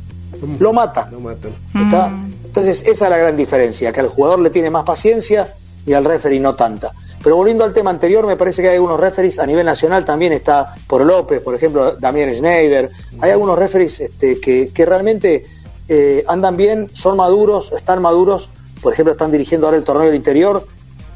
[0.60, 1.08] lo mata.
[1.12, 1.50] lo.
[1.86, 2.08] ¿Está?
[2.10, 2.34] Mm.
[2.46, 5.54] Entonces, esa es la gran diferencia, que al jugador le tiene más paciencia
[5.86, 6.92] y al referee no tanta.
[7.28, 10.32] Pero volviendo al tema anterior, me parece que hay algunos referees a nivel nacional, también
[10.32, 12.90] está por López, por ejemplo, Damián Schneider.
[13.20, 15.46] Hay algunos referees este, que, que realmente
[15.90, 18.50] eh, andan bien, son maduros, están maduros.
[18.82, 20.66] Por ejemplo, están dirigiendo ahora el torneo del interior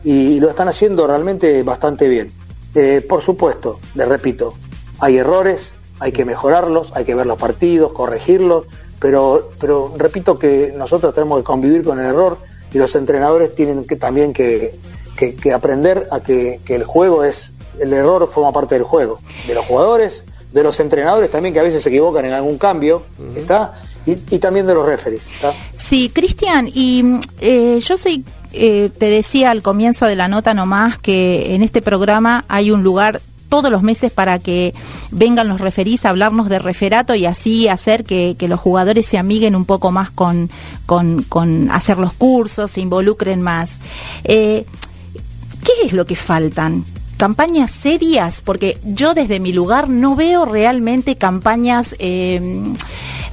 [0.04, 2.34] y, lo están haciendo realmente bastante bien.
[2.76, 4.56] Eh, por supuesto, les repito,
[5.00, 8.66] hay errores, hay que mejorarlos, hay que ver los partidos, corregirlos,
[9.00, 12.38] pero, pero repito que nosotros tenemos que convivir con el error
[12.74, 14.76] y los entrenadores tienen que también que,
[15.16, 19.20] que- que aprender a que, que el juego es, el error forma parte del juego,
[19.48, 23.04] de los jugadores, de los entrenadores también que a veces se equivocan en algún cambio,
[23.36, 23.74] ¿está?
[24.06, 25.54] Y, y también de los referees, ¿está?
[25.76, 27.04] Sí, Cristian, y
[27.40, 31.82] eh, yo soy, eh, te decía al comienzo de la nota nomás que en este
[31.82, 34.74] programa hay un lugar todos los meses para que
[35.12, 39.18] vengan los referís a hablarnos de referato y así hacer que, que los jugadores se
[39.18, 40.50] amiguen un poco más con,
[40.86, 43.78] con, con hacer los cursos, se involucren más.
[44.24, 44.66] Eh,
[45.64, 46.86] ¿Qué es lo que faltan?
[47.18, 48.42] ¿Campañas serias?
[48.42, 52.42] Porque yo desde mi lugar no veo realmente campañas eh,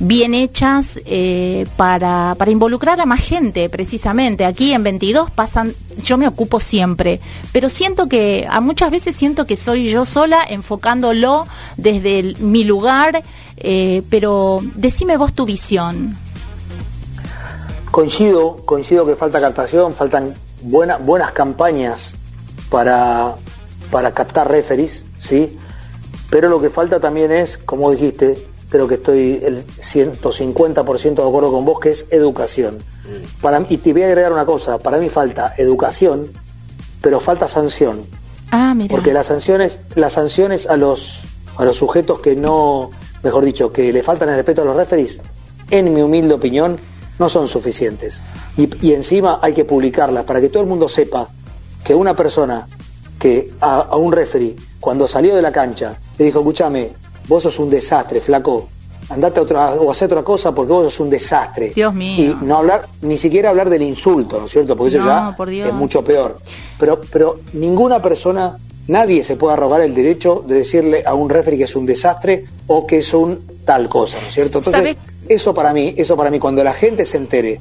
[0.01, 4.45] bien hechas eh, para, involucrar a más gente, precisamente.
[4.45, 7.21] Aquí en 22 pasan, yo me ocupo siempre,
[7.53, 13.23] pero siento que, a muchas veces siento que soy yo sola enfocándolo desde mi lugar,
[13.57, 16.17] eh, pero decime vos tu visión.
[17.91, 22.15] Coincido, coincido que falta captación, faltan buena- buenas campañas
[22.71, 23.35] para,
[23.91, 25.59] para captar referees, ¿sí?
[26.31, 31.51] Pero lo que falta también es, como dijiste, creo que estoy el 150% de acuerdo
[31.53, 32.79] con vos, que es educación.
[33.41, 36.29] Para, y te voy a agregar una cosa, para mí falta educación,
[37.01, 38.03] pero falta sanción.
[38.51, 38.91] Ah, mira.
[38.91, 41.23] Porque las sanciones, las sanciones a los
[41.57, 42.91] a los sujetos que no,
[43.25, 45.21] mejor dicho, que le faltan el respeto a los referees,
[45.73, 46.79] en mi humilde opinión,
[47.19, 48.23] no son suficientes.
[48.57, 51.29] Y, y encima hay que publicarlas para que todo el mundo sepa
[51.85, 52.67] que una persona
[53.19, 56.93] que a, a un referee, cuando salió de la cancha, le dijo, escúchame,
[57.27, 58.69] vos sos un desastre, flaco,
[59.11, 61.71] andate a otra, o haz otra cosa porque vos sos un desastre.
[61.75, 62.37] Dios mío.
[62.41, 64.77] Y no hablar, ni siquiera hablar del insulto, ¿no es cierto?
[64.77, 66.39] Porque eso ya por es mucho peor.
[66.79, 68.59] Pero, pero ninguna persona,
[68.89, 72.45] nadie se puede arrogar el derecho de decirle a un referee que es un desastre
[72.67, 74.59] o que es un tal cosa, ¿no es cierto?
[74.59, 74.97] Entonces, ¿Sabe?
[75.29, 77.61] eso para mí, eso para mí, cuando la gente se entere,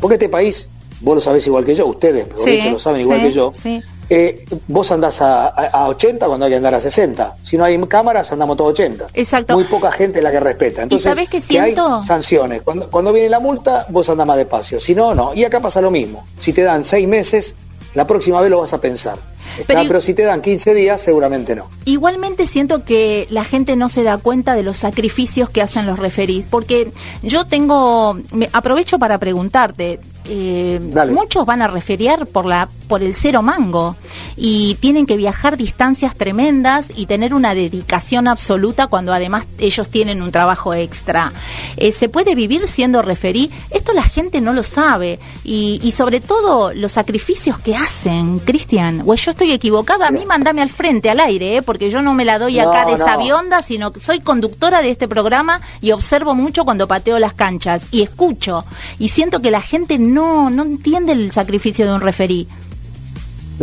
[0.00, 0.68] porque este país,
[1.00, 3.52] vos lo sabés igual que yo, ustedes, por Sí, lo saben igual sí, que yo,
[3.60, 3.80] sí.
[4.10, 7.36] eh, vos andás a, a- a 80 cuando hay que andar a 60.
[7.42, 9.06] Si no hay cámaras, andamos todos 80.
[9.14, 9.54] Exacto.
[9.54, 10.82] Muy poca gente es la que respeta.
[10.82, 12.02] Entonces, sabés qué que hay siento?
[12.04, 12.62] sanciones.
[12.62, 14.80] Cuando, cuando viene la multa, vos andás más despacio.
[14.80, 15.34] Si no, no.
[15.34, 16.24] Y acá pasa lo mismo.
[16.38, 17.54] Si te dan seis meses,
[17.94, 19.18] la próxima vez lo vas a pensar.
[19.66, 21.68] Pero si te dan 15 días, seguramente no.
[21.84, 25.98] Igualmente siento que la gente no se da cuenta de los sacrificios que hacen los
[25.98, 26.90] referís, porque
[27.22, 30.80] yo tengo, me aprovecho para preguntarte, eh,
[31.10, 33.96] muchos van a referiar por la por el cero mango
[34.36, 40.22] y tienen que viajar distancias tremendas y tener una dedicación absoluta cuando además ellos tienen
[40.22, 41.32] un trabajo extra.
[41.76, 43.50] Eh, ¿Se puede vivir siendo referí?
[43.70, 49.02] Esto la gente no lo sabe y, y sobre todo los sacrificios que hacen, Cristian.
[49.06, 51.62] O yo estoy equivocada, a mí mandame al frente, al aire, ¿eh?
[51.62, 53.04] porque yo no me la doy No, acá de no.
[53.04, 57.86] sabionda, sino que soy conductora de este programa y observo mucho cuando pateo las canchas
[57.90, 58.64] y escucho
[58.98, 62.48] y siento que la gente no, no entiende el sacrificio de un referí.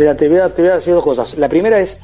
[0.00, 1.36] Mira, te voy, a, te voy a decir dos cosas.
[1.36, 1.98] La primera es,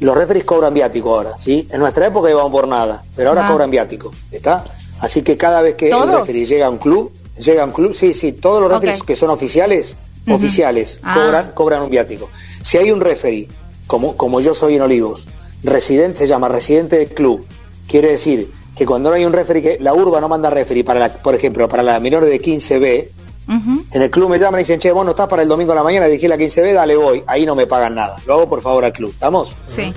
[0.00, 1.68] los referees cobran viático ahora, ¿sí?
[1.70, 3.52] En nuestra época íbamos por nada, pero ahora Ah.
[3.52, 4.64] cobran viático, ¿está?
[4.98, 6.10] Así que cada vez que ¿Todos?
[6.10, 9.02] el referee llega a un club, llega a un club, sí, sí, todos los referees
[9.04, 9.96] que son oficiales,
[10.28, 11.14] oficiales, Ah.
[11.14, 12.28] cobran, cobran un viático.
[12.62, 13.46] Si hay un referee,
[13.86, 15.28] como, como yo soy en Olivos,
[15.62, 17.46] residente, se llama residente del club,
[17.86, 20.98] quiere decir que cuando no hay un referee, que la urba no manda referee, para
[20.98, 23.08] la, por ejemplo, para la menor de 15B,
[23.48, 25.76] En el club me llaman y dicen, che, vos no estás para el domingo a
[25.76, 27.22] la mañana, dirigí la 15B, dale voy.
[27.26, 28.16] Ahí no me pagan nada.
[28.26, 29.54] Lo hago por favor al club, ¿estamos?
[29.68, 29.92] Sí.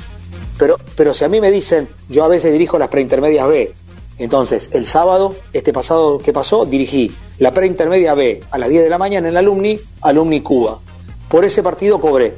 [0.58, 3.74] Pero, pero si a mí me dicen, yo a veces dirijo las preintermedias B.
[4.20, 8.90] Entonces, el sábado, este pasado que pasó, dirigí la preintermedia B a las 10 de
[8.90, 10.80] la mañana en la Alumni, Alumni Cuba.
[11.30, 12.36] Por ese partido cobré.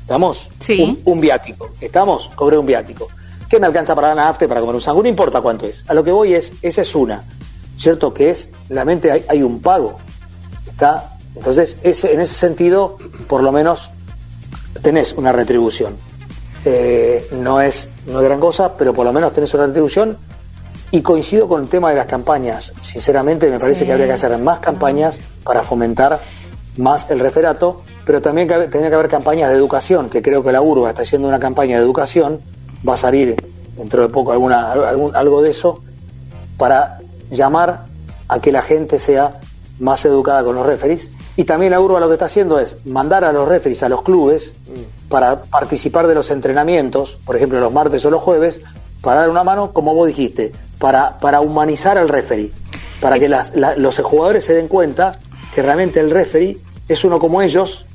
[0.00, 0.48] ¿Estamos?
[0.60, 0.80] Sí.
[1.04, 1.70] Un, un viático.
[1.80, 2.30] ¿Estamos?
[2.34, 3.08] Cobré un viático.
[3.48, 5.02] ¿Qué me alcanza para ganar after, para comer un sangue?
[5.02, 5.84] No importa cuánto es.
[5.88, 7.24] A lo que voy es, esa es una.
[7.76, 8.14] ¿Cierto?
[8.14, 9.98] Que es, la mente hay, hay un pago.
[10.78, 11.10] ¿Está?
[11.34, 13.90] Entonces, ese, en ese sentido, por lo menos,
[14.80, 15.96] tenés una retribución.
[16.64, 20.16] Eh, no, es, no es gran cosa, pero por lo menos tenés una retribución.
[20.92, 22.72] Y coincido con el tema de las campañas.
[22.80, 23.86] Sinceramente, me parece Sí.
[23.86, 26.20] que habría que hacer más campañas para fomentar
[26.76, 30.52] más el referato, pero también que tendría que haber campañas de educación, que creo que
[30.52, 32.40] la URBA está haciendo una campaña de educación,
[32.88, 33.34] va a salir
[33.76, 35.80] dentro de poco alguna, algún- algo de eso,
[36.56, 37.00] para
[37.32, 37.86] llamar
[38.28, 39.32] a que la gente sea
[39.80, 41.10] más educada con los referees.
[41.36, 44.02] Y también la URBA lo que está haciendo es mandar a los referees a los
[44.02, 44.54] clubes
[45.08, 48.60] para participar de los entrenamientos, por ejemplo los martes o los jueves,
[49.00, 52.50] para dar una mano, como vos dijiste, para, para humanizar al referee,
[53.00, 55.18] para que las- la- los jugadores se den cuenta
[55.54, 56.58] que realmente el referee
[56.88, 57.86] es uno como ellos,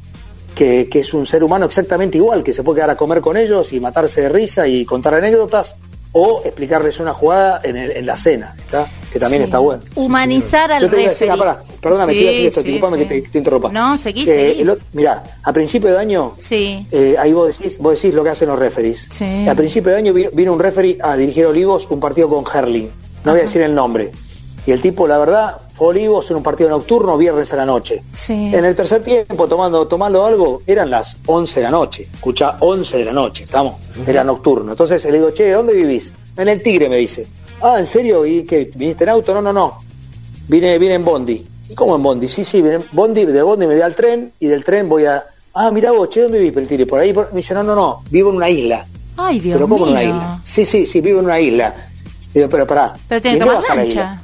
[0.55, 3.35] que, que es un ser humano exactamente igual, que se puede quedar a comer con
[3.37, 5.75] ellos y matarse de risa y contar anécdotas,
[6.15, 8.87] o explicarles una jugada en, el- en la cena, ¿está?
[9.11, 9.45] que también Sí.
[9.45, 9.81] está bueno.
[9.95, 11.49] Humanizar al Yo te voy a decir, referee.
[11.51, 13.07] ah, pará, perdóname, te iba a decir Sí, esto, sí, disculpame sí.
[13.09, 13.69] que, te, te interrumpa.
[13.71, 14.61] No, seguí, Eh, seguí.
[14.61, 16.87] el otro- mirá, a principio de año, Sí.
[16.91, 19.07] eh, ahí vos decís, vos decís lo que hacen los referees.
[19.11, 19.47] Sí.
[19.49, 22.43] A principio de año vi- vino un referee a dirigir a Olivos un partido con
[22.51, 22.89] Herling.
[23.25, 24.11] No voy a decir el nombre.
[24.65, 28.03] Y el tipo, la verdad, Olivos en un partido nocturno, viernes a la noche.
[28.13, 28.51] Sí.
[28.53, 32.07] En el tercer tiempo, tomando, tomando algo, eran las 11 de la noche.
[32.13, 33.75] Escucha, 11 de la noche, estamos.
[34.05, 34.71] Era nocturno.
[34.71, 36.13] Entonces le digo, che, ¿dónde vivís?
[36.37, 37.25] En el Tigre, me dice.
[37.61, 38.25] Ah, ¿en serio?
[38.25, 38.69] ¿Y qué?
[38.75, 39.33] ¿Viniste en auto?
[39.33, 39.79] No, no, no.
[40.47, 41.47] Vine, vine en Bondi.
[41.69, 42.27] ¿Y cómo en Bondi?
[42.29, 45.05] Sí, sí, vine en Bondi, de Bondi me voy al tren y del tren voy
[45.05, 45.23] a.
[45.55, 46.55] Ah, mira vos, che, ¿dónde vivís?
[46.57, 47.13] El Tigre, por ahí.
[47.13, 47.29] por-".
[47.31, 48.85] Me dice, no, no, no, vivo en una isla.
[49.17, 49.91] Ay, Dios ¿Pero cómo en mío.
[49.91, 50.39] una isla?
[50.43, 51.73] Sí, sí, sí, vivo en una isla.
[52.33, 52.93] Digo, pero pará.
[53.07, 54.21] Pero ¿y tiene en que tomar vas a la lancha.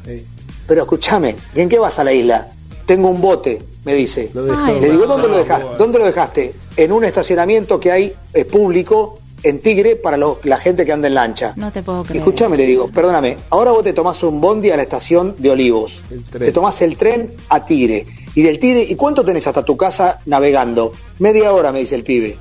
[0.69, 2.47] Pero escúchame, ¿y en qué vas a la isla?
[2.85, 4.29] Tengo un bote, me dice.
[4.33, 4.59] Lo dejó.
[4.63, 5.13] Ay, Le digo, no.
[5.17, 5.67] ¿dónde lo dejaste?
[5.77, 6.53] ¿Dónde lo dejaste?
[6.77, 11.07] En un estacionamiento que hay eh, público en Tigre para lo- la gente que anda
[11.07, 11.53] en lancha.
[11.55, 12.17] No te puedo creer.
[12.19, 16.01] Escuchame, le digo, perdóname, ahora vos te tomás un bondi a la estación de Olivos.
[16.31, 18.05] Te tomás el tren a Tigre.
[18.35, 20.93] Y del Tigre, ¿y cuánto tenés hasta tu casa navegando?
[21.19, 22.37] Media hora, me dice el pibe.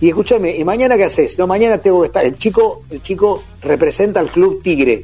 [0.00, 1.38] Y escúchame, ¿y mañana qué haces?
[1.38, 2.24] No, mañana tengo que estar.
[2.24, 5.02] El chico, el chico representa al club Tigre.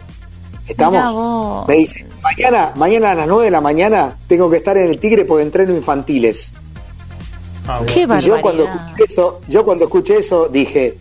[0.67, 1.69] ¿Estamos?
[1.69, 4.99] Me dice, mañana, mañana a las 9 de la mañana tengo que estar en el
[4.99, 6.55] Tigre porque entreno infantiles.
[7.69, 7.93] Ah, bueno.
[7.95, 8.87] Qué Y yo cuando barbaridad.
[8.89, 10.99] escuché eso, yo cuando escuché eso dije,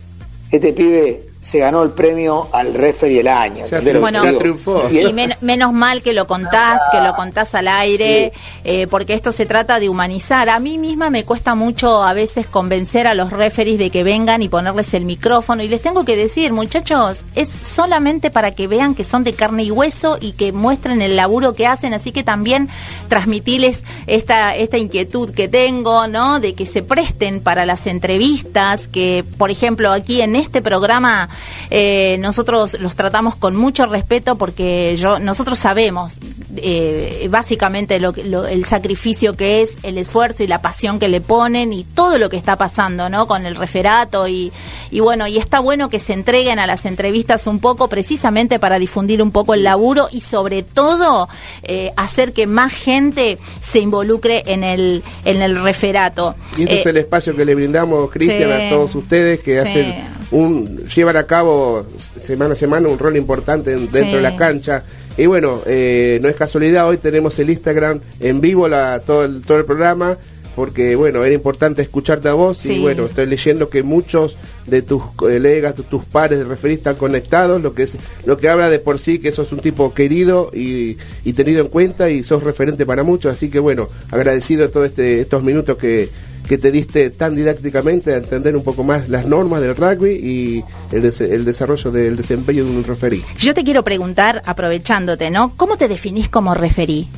[0.50, 3.66] este pibe se ganó el premio al referee del año.
[3.66, 4.88] Ya ¿entendés lo que Bueno, triunfó.
[4.90, 8.32] Y Y es- men- menos mal que lo contás, que lo contás al aire,
[8.64, 10.48] eh, porque esto se trata de humanizar.
[10.48, 14.40] A mí misma me cuesta mucho a veces convencer a los referees de que vengan
[14.40, 15.62] y ponerles el micrófono.
[15.62, 19.64] Y les tengo que decir, muchachos, es solamente para que vean que son de carne
[19.64, 21.92] y hueso y que muestren el laburo que hacen.
[21.92, 22.70] Así que también
[23.08, 26.40] transmitirles esta, esta inquietud que tengo, ¿no?
[26.40, 31.28] De que se presten para las entrevistas, que, por ejemplo, aquí en este programa
[31.70, 36.14] eh, nosotros los tratamos con mucho respeto porque yo nosotros sabemos
[36.56, 41.20] eh, básicamente lo, lo- el sacrificio que es, el esfuerzo y la pasión que le
[41.20, 43.26] ponen y todo lo que está pasando, ¿no?
[43.26, 44.52] Con el referato y,
[44.90, 48.78] y bueno, y está bueno que se entreguen a las entrevistas un poco precisamente para
[48.78, 51.28] difundir un poco el laburo y sobre todo
[51.62, 56.34] eh, hacer que más gente se involucre en el, en el referato.
[56.56, 58.66] Y este es Eh, el espacio que le brindamos, Cristian, sí.
[58.66, 59.58] a todos ustedes que Sí.
[59.68, 59.94] hacen
[60.34, 61.86] un, llevan a cabo
[62.22, 64.16] semana a semana un rol importante en- dentro Sí.
[64.16, 64.82] de la cancha.
[65.16, 69.42] Y bueno, eh, no es casualidad, hoy tenemos el Instagram en vivo la, todo, el,
[69.42, 70.18] todo el programa,
[70.56, 72.72] porque bueno, era importante escucharte a vos Sí.
[72.74, 76.96] y bueno, estoy leyendo que muchos de tus colegas, de tus pares de referís están
[76.96, 80.50] conectados, lo que es lo que habla de por sí que sos un tipo querido
[80.54, 84.86] y, y tenido en cuenta y sos referente para muchos, así que bueno, agradecido todos
[84.86, 86.08] este, estos minutos que,
[86.48, 90.64] que te diste tan didácticamente a entender un poco más las normas del rugby y
[90.94, 93.22] el, des- el desarrollo del desempeño de un referí.
[93.38, 95.54] Yo te quiero preguntar, aprovechándote, ¿no?
[95.56, 97.08] ¿Cómo te definís como referí?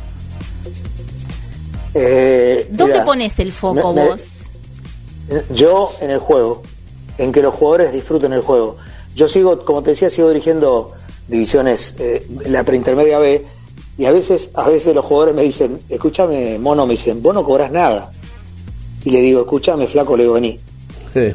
[1.94, 4.22] Eh, ¿Dónde mira, pones el foco me- me- vos?
[5.52, 6.62] Yo en el juego,
[7.18, 8.76] en que los jugadores disfruten el juego.
[9.14, 10.92] Yo sigo, como te decía, sigo dirigiendo
[11.26, 13.44] divisiones, eh, la preintermedia B,
[13.98, 17.42] y a veces, a veces los jugadores me dicen, escúchame, mono, me dicen, vos no
[17.42, 18.12] cobras nada.
[19.06, 20.58] Y le digo, escúchame, flaco, le digo, vení.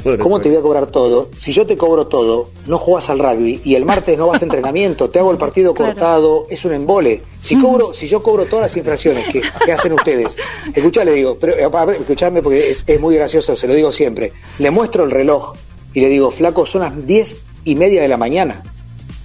[0.03, 1.30] Bueno, ¿Cómo te voy a cobrar todo?
[1.39, 4.45] Si yo te cobro todo, no jugás al rugby y el martes no vas a
[4.45, 5.93] entrenamiento, te hago el partido Claro.
[5.93, 7.24] cortado, es un embole.
[7.41, 10.36] Si cobro, si yo cobro todas las infracciones que, que hacen ustedes,
[10.76, 12.01] escuchá, le digo, pero eh,
[12.43, 14.34] porque es, es muy gracioso, se lo digo siempre.
[14.59, 15.53] Le muestro el reloj
[15.93, 18.61] y le digo, flaco, son las diez y media de la mañana.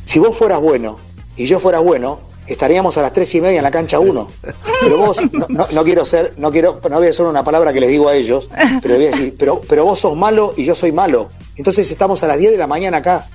[0.07, 0.99] Si vos fueras bueno
[1.37, 4.29] y yo fuera bueno, estaríamos a las tres y media en la cancha 1.
[4.81, 7.73] Pero vos, no, no- no quiero ser, no quiero, no voy a hacer una palabra
[7.73, 8.49] que les digo a ellos,
[8.83, 11.29] pero voy a decir, pero, pero vos sos malo y yo soy malo.
[11.57, 13.27] Entonces estamos a las 10 de la mañana acá.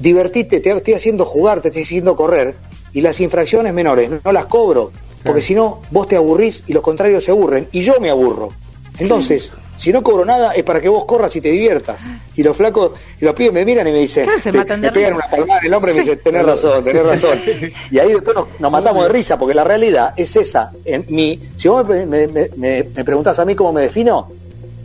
[0.00, 2.54] Divertite, te estoy haciendo jugar, te estoy haciendo correr,
[2.92, 4.92] y las infracciones menores no las cobro,
[5.22, 8.50] porque si no, vos te aburrís y los contrarios se aburren, y yo me aburro.
[8.98, 12.00] Entonces, si no cobro nada, es para que vos corras y te diviertas.
[12.36, 14.80] Y los flacos, y los pibes me miran y me dicen, Claro, se te- matan
[14.80, 15.26] de me pegan risa.
[15.26, 17.40] una palmada en el hombro y me dicen, tenés razón, tenés razón.
[17.90, 20.70] Y ahí después nos, nos matamos de risa, porque la realidad es esa.
[20.84, 24.30] En mi, si vos me, me, me, me- me preguntás a mí cómo me defino,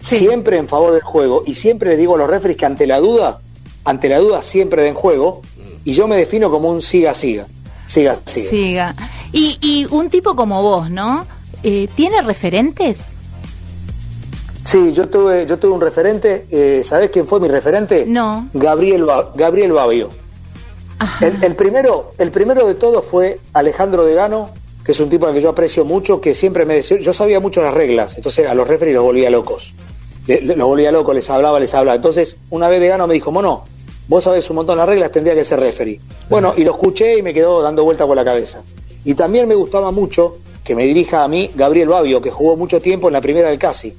[0.02, 0.18] Sí.
[0.20, 3.00] siempre en favor del juego, y siempre le digo a los referees que ante la
[3.00, 3.40] duda,
[3.84, 5.42] ante la duda siempre den juego,
[5.84, 7.46] y yo me defino como un siga-siga.
[7.86, 8.50] Siga-siga.
[8.50, 8.96] Siga.
[9.34, 11.26] Y, y un tipo como vos, ¿no?
[11.64, 13.04] Eh, ¿Tiene referentes?
[14.70, 18.06] Sí, yo tuve, yo tuve un referente, eh, ¿sabés quién fue mi referente?
[18.08, 18.48] No.
[18.54, 20.10] Gabriel, Ba- Gabriel Babio.
[21.22, 24.52] El, el primero, el primero de todos fue Alejandro Degano,
[24.86, 27.40] que es un tipo al que yo aprecio mucho, que siempre me decía, yo sabía
[27.40, 29.74] mucho las reglas, entonces a los referees los volvía locos.
[30.28, 31.96] Le- le- los volvía locos, les hablaba, les hablaba.
[31.96, 33.64] Entonces, una vez Degano me dijo, mono,
[34.08, 36.00] vos sabés un montón las reglas, tendría que ser referee.
[36.30, 38.62] Bueno, y lo escuché y me quedó dando vuelta por la cabeza.
[39.04, 42.80] Y también me gustaba mucho que me dirija a mí Gabriel Babio, que jugó mucho
[42.80, 43.98] tiempo en la primera del Casi.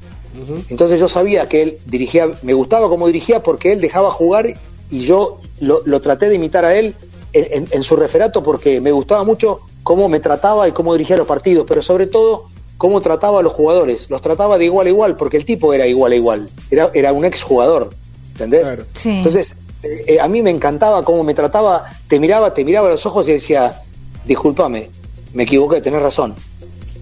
[0.68, 4.54] Entonces yo sabía que él dirigía, me gustaba cómo dirigía porque él dejaba jugar
[4.90, 6.94] y yo lo, lo traté de imitar a él
[7.32, 11.16] en, en- en su referato porque me gustaba mucho cómo me trataba y cómo dirigía
[11.16, 12.46] los partidos, pero sobre todo
[12.78, 14.08] cómo trataba a los jugadores.
[14.10, 17.12] Los trataba de igual a igual porque el tipo era igual a igual, era, era
[17.12, 17.90] un ex jugador,
[18.32, 18.62] ¿entendés?
[18.62, 18.84] Claro.
[18.94, 19.10] Sí.
[19.10, 22.90] Entonces eh, eh, a mí me encantaba cómo me trataba, te miraba, te miraba a
[22.92, 23.80] los ojos y decía,
[24.24, 24.90] discúlpame,
[25.34, 26.34] me equivoqué, tenés razón.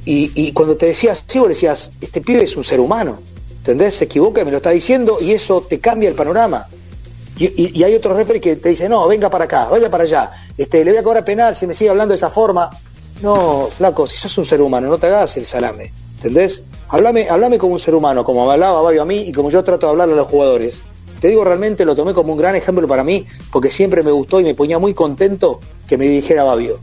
[0.04, 3.18] Y, cuando te decías, sí, vos decías, este pibe es un ser humano,
[3.58, 3.96] ¿entendés?
[3.96, 6.66] Se equivoca y me lo está diciendo y eso te cambia el panorama.
[7.38, 10.84] Y, hay otros referees que te dicen, no, venga para acá, vaya para allá, este,
[10.84, 12.70] le voy a cobrar penal si me sigue hablando de esa forma.
[13.22, 16.62] No, flaco, si sos un ser humano, no te hagas el salame, ¿entendés?
[16.88, 19.86] Háblame, háblame como un ser humano, como hablaba Babio a mí y como yo trato
[19.86, 20.80] de hablarle a los jugadores.
[21.20, 24.40] Te digo, realmente lo tomé como un gran ejemplo para mí, porque siempre me gustó
[24.40, 26.78] y me ponía muy contento que me dirigiera Babio.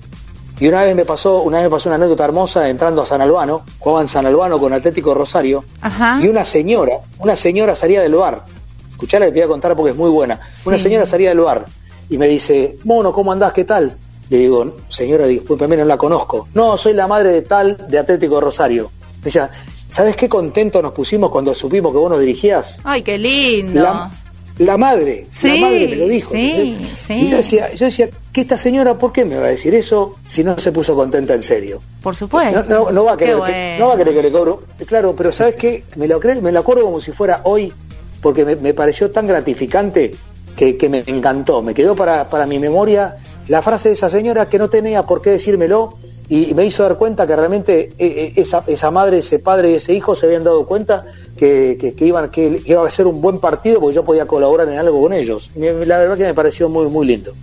[0.60, 3.22] Y una vez me pasó, una vez me pasó una anécdota hermosa entrando a San
[3.22, 6.20] Albano, jugaba en San Albano con Atlético Rosario, Ajá.
[6.22, 8.44] y una señora, una señora salía del bar.
[8.92, 10.40] Escuchá la que te voy a contar porque es muy buena.
[10.64, 11.66] Una señora salía del bar
[12.10, 13.52] y me dice, Mono, ¿cómo andás?
[13.52, 13.98] ¿Qué tal?
[14.30, 16.48] Le digo, señora, discúlpeme, no la conozco.
[16.54, 18.90] No, soy la madre de tal de Atlético Rosario.
[19.18, 19.50] Me decía,
[19.90, 22.80] ¿sabes qué contento nos pusimos cuando supimos que vos nos dirigías?
[22.86, 23.84] Ay, qué lindo.
[23.84, 24.10] La,
[24.58, 26.34] la madre, Sí, la madre me lo dijo.
[26.34, 26.78] sí.
[27.10, 30.16] Y yo decía, yo decía, ¿qué esta señora por qué me va a decir eso
[30.28, 31.82] si no se puso contenta en serio?
[32.02, 32.64] Por supuesto.
[32.70, 34.64] No, no- no va a querer que, no va a querer que le cobro.
[34.86, 35.84] Claro, pero ¿sabes qué?
[35.98, 37.74] Me lo, me lo acuerdo como si fuera hoy,
[38.22, 40.16] porque me, me pareció tan gratificante
[40.56, 41.62] que, que me encantó.
[41.62, 43.18] Me quedó para, para mi memoria
[43.50, 45.98] la frase de esa señora que no tenía por qué decírmelo
[46.30, 49.74] y, me hizo dar cuenta que realmente eh, eh, esa, esa madre, ese padre y
[49.76, 51.06] ese hijo se habían dado cuenta
[51.38, 54.80] que, que- iban, que iba a ser un buen partido porque yo podía colaborar en
[54.80, 55.52] algo con ellos.
[55.56, 57.34] La verdad que me pareció muy, muy lindo.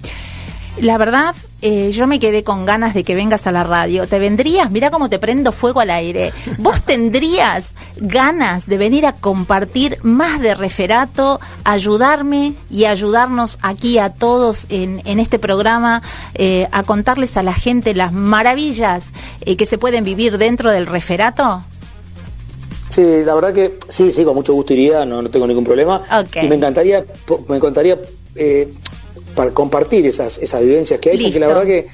[0.81, 4.07] La verdad, eh, yo me quedé con ganas de que vengas a la radio.
[4.07, 4.71] ¿Te vendrías?
[4.71, 6.33] Mira cómo te prendo fuego al aire.
[6.59, 14.11] ¿Vos tendrías ganas de venir a compartir más de referato, ayudarme y ayudarnos aquí a
[14.11, 16.03] todos en, en este programa,
[16.35, 19.11] eh, a contarles a la gente las maravillas
[19.43, 21.63] eh, que se pueden vivir dentro del referato?
[22.89, 26.03] Sí, la verdad que sí, sí, con mucho gusto iría, no, no tengo ningún problema.
[26.43, 27.05] Y me encantaría,
[27.49, 27.99] me encantaría
[28.35, 28.73] eh,
[29.35, 31.87] para compartir esas, esas vivencias que hay, porque la verdad que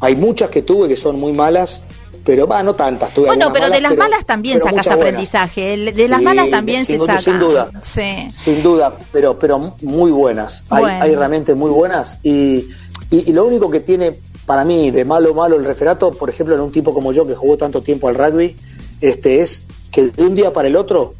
[0.00, 1.82] hay muchas que tuve que son muy malas,
[2.24, 3.14] pero va, no tantas.
[3.14, 4.96] Tuve Bueno, pero de las pero- malas también sacas buenas.
[4.96, 5.76] aprendizaje.
[5.92, 7.20] De las Sí, malas también sin se saca.
[7.20, 7.70] Sin duda.
[7.82, 8.28] Sí.
[8.32, 10.64] Sin duda, pero, pero muy buenas.
[10.70, 12.18] Hay realmente muy buenas.
[12.24, 12.66] Y,
[13.10, 16.54] y, y lo único que tiene para mí de malo malo el referato, por ejemplo,
[16.54, 18.56] en un tipo como yo que jugó tanto tiempo al rugby,
[19.00, 21.14] este es que de un día para el otro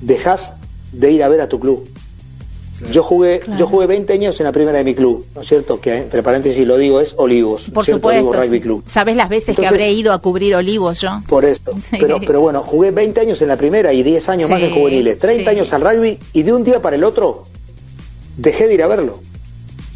[0.00, 0.54] dejas
[0.92, 1.88] de ir a ver a tu club.
[2.92, 3.58] Yo jugué, Claro.
[3.58, 5.80] yo jugué 20 años en la primera de mi club, ¿no es cierto?
[5.80, 8.20] Que entre paréntesis lo digo es Olivos, Por supuesto.
[8.28, 8.60] Olivos Rugby.
[8.60, 8.84] Club.
[8.86, 11.20] Sabes las veces que habré ido a cubrir olivos yo.
[11.28, 11.62] Por eso.
[11.90, 11.96] Sí.
[12.00, 15.18] Pero, pero bueno, jugué 20 años en la primera y 10 años más en juveniles,
[15.18, 15.56] 30 sí.
[15.56, 17.44] años al rugby y de un día para el otro
[18.36, 19.18] dejé de ir a verlo.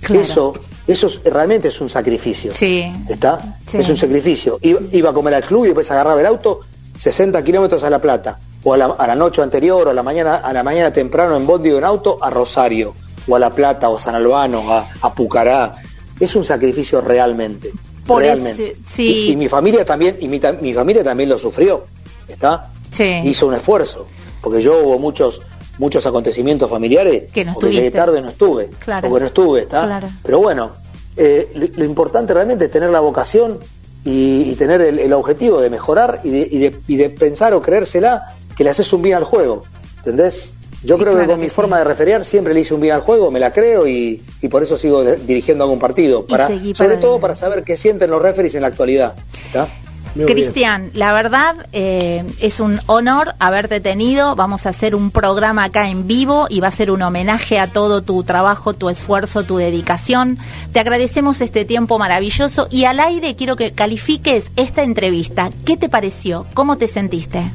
[0.01, 0.23] Claro.
[0.23, 0.53] Eso,
[0.89, 2.53] eso es- realmente es un sacrificio.
[2.53, 2.93] Sí.
[3.09, 3.59] ¿Está?
[3.69, 3.79] Sí.
[3.79, 4.59] Es un sacrificio.
[4.63, 6.61] Iba, iba a comer al club y después agarraba el auto
[6.99, 8.41] 60 kilómetros a La Plata.
[8.65, 11.37] O a la, a la noche anterior, o a la mañana, a la mañana temprano
[11.37, 12.95] en bondi o en auto, a Rosario,
[13.29, 15.75] o a La Plata, o a San Albano, a, a Pucará.
[16.21, 17.73] Es un sacrificio realmente.
[18.07, 18.73] Por realmente.
[18.73, 19.27] ese- sí.
[19.29, 21.85] Y, y mi familia también, y mi, mi familia también lo sufrió.
[22.29, 22.69] ¿Está?
[22.91, 23.21] Sí.
[23.25, 24.07] Hizo un esfuerzo.
[24.41, 25.41] Porque yo hubo muchos
[25.79, 29.09] muchos acontecimientos familiares Que no porque llegué tarde no estuve Claro.
[29.09, 29.85] porque no estuve ¿está?
[29.87, 30.09] Claro.
[30.23, 30.71] pero bueno
[31.17, 33.59] eh, lo, lo importante realmente es tener la vocación
[34.05, 37.55] y, y tener el, el objetivo de mejorar y de, y de- y de pensar
[37.55, 39.65] o creérsela que le haces un bien al juego
[39.99, 40.51] ¿entendés?
[40.83, 41.55] yo Y creo claro que con que mi sí.
[41.55, 44.49] forma de referiar siempre le hice un bien al juego me la creo y, y
[44.49, 48.55] por eso sigo dirigiendo algún partido para, sobre todo para saber qué sienten los referees
[48.55, 49.15] en la actualidad
[49.47, 49.69] ¿está?
[50.15, 50.37] Muy bien.
[50.37, 54.37] Cristian, la verdad eh, es un honor haberte tenido.
[54.37, 57.69] Vamos a hacer un programa acá en vivo y va a ser un homenaje a
[57.73, 60.37] todo tu trabajo, tu esfuerzo, tu dedicación.
[60.75, 65.51] Te agradecemos este tiempo maravilloso y al aire quiero que califiques esta entrevista.
[65.65, 66.45] ¿Qué te pareció?
[66.53, 67.51] ¿Cómo te sentiste?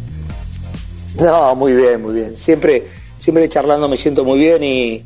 [1.19, 2.37] No, muy bien, muy bien.
[2.37, 2.83] Siempre,
[3.17, 5.03] siempre charlando me siento muy bien y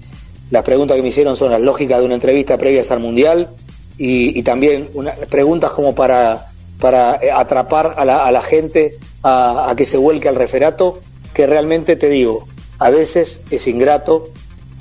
[0.50, 3.50] las preguntas que me hicieron son las lógicas de una entrevista previa al Mundial
[3.98, 4.90] y, también
[5.30, 6.48] preguntas como para,
[6.80, 11.00] para atrapar a la, gente a, que se vuelque al referato,
[11.34, 12.48] que realmente te digo,
[12.80, 14.28] a veces es ingrato,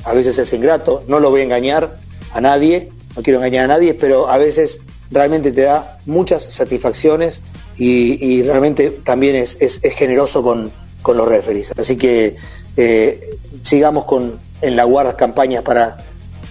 [0.04, 1.98] a veces es ingrato, no lo voy a engañar
[2.32, 7.42] a nadie, no quiero engañar a nadie, pero a veces realmente te da muchas satisfacciones
[7.76, 10.72] y, y realmente también es, es- es generoso con,
[11.02, 11.72] con los referees.
[11.76, 12.36] Así que
[12.76, 15.98] eh, sigamos con en la guarda campañas para,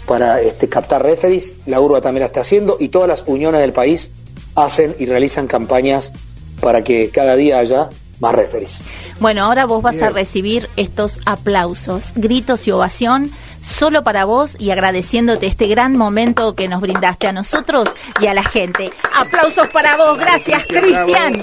[0.05, 3.73] para este, captar referees, la URBA también la está haciendo y todas las uniones del
[3.73, 4.11] país
[4.55, 6.11] hacen y realizan campañas
[6.59, 7.89] para que cada día haya
[8.19, 8.79] más referees.
[9.19, 13.31] Bueno, ahora vos vas a recibir estos aplausos, gritos y ovación
[13.61, 17.89] solo para vos y agradeciéndote este gran momento que nos brindaste a nosotros
[18.21, 18.91] y a la gente.
[19.13, 21.41] Aplausos para vos, gracias Cristian.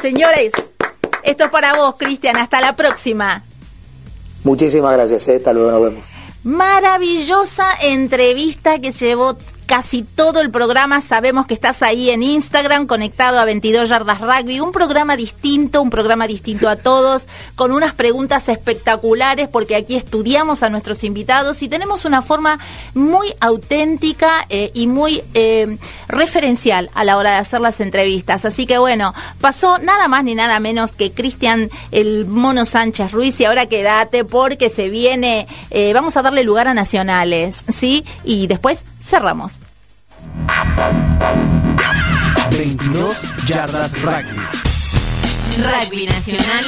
[0.00, 0.52] Señores,
[1.22, 2.36] esto es para vos, Cristian.
[2.36, 3.42] Hasta la próxima.
[4.44, 5.36] Muchísimas gracias, eh.
[5.36, 6.08] hasta luego, nos vemos.
[6.42, 9.36] Maravillosa entrevista que llevó
[9.70, 11.00] casi todo el programa.
[11.00, 14.58] Sabemos que estás ahí en Instagram conectado a 22 Yardas Rugby.
[14.58, 20.64] Un programa distinto, un programa distinto a todos, con unas preguntas espectaculares porque aquí estudiamos
[20.64, 22.58] a nuestros invitados y tenemos una forma
[22.94, 28.44] muy auténtica eh, y muy eh, referencial a la hora de hacer las entrevistas.
[28.44, 33.38] Así que bueno, pasó nada más ni nada menos que Cristian el Mono Sánchez Ruiz
[33.38, 38.04] y ahora quédate porque se viene, eh, vamos a darle lugar a nacionales, ¿sí?
[38.24, 39.58] Y después cerramos.
[42.50, 44.40] 22 yardas rugby.
[45.58, 46.64] Rugby Nacional.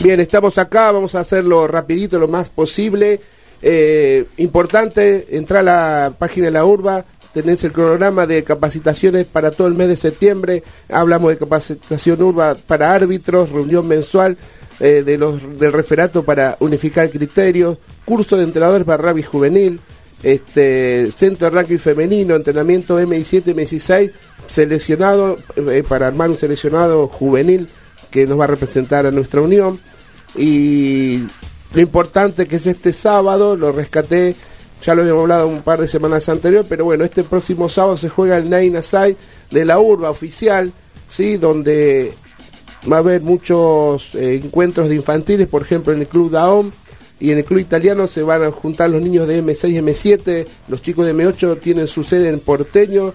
[0.00, 3.20] Bien, estamos acá, vamos a hacerlo rapidito, lo más posible.
[3.62, 9.50] Eh, importante, entrar a la página de la URBA, tenés el cronograma de capacitaciones para
[9.50, 10.62] todo el mes de septiembre.
[10.90, 14.36] Hablamos de capacitación URBA para árbitros, reunión mensual
[14.80, 19.80] eh, de los, del referato para unificar criterios, curso de entrenadores para rugby juvenil,
[20.22, 24.12] este centro de rugby femenino, entrenamiento M17, M16,
[24.48, 27.68] seleccionado eh, para armar un seleccionado juvenil
[28.10, 29.78] que nos va a representar a nuestra unión
[30.36, 31.24] y
[31.72, 34.34] lo importante que es este sábado, lo rescaté,
[34.82, 38.08] ya lo habíamos hablado un par de semanas anterior, pero bueno, este próximo sábado se
[38.08, 39.16] juega el Nine Aside
[39.50, 40.72] de la urba oficial,
[41.08, 41.36] ¿sí?
[41.36, 42.12] donde
[42.90, 46.70] va a haber muchos eh, encuentros de infantiles, por ejemplo en el Club Daom,
[47.20, 50.46] y en el club italiano se van a juntar los niños de M6 y M7,
[50.68, 53.14] los chicos de M8 tienen su sede en Porteño,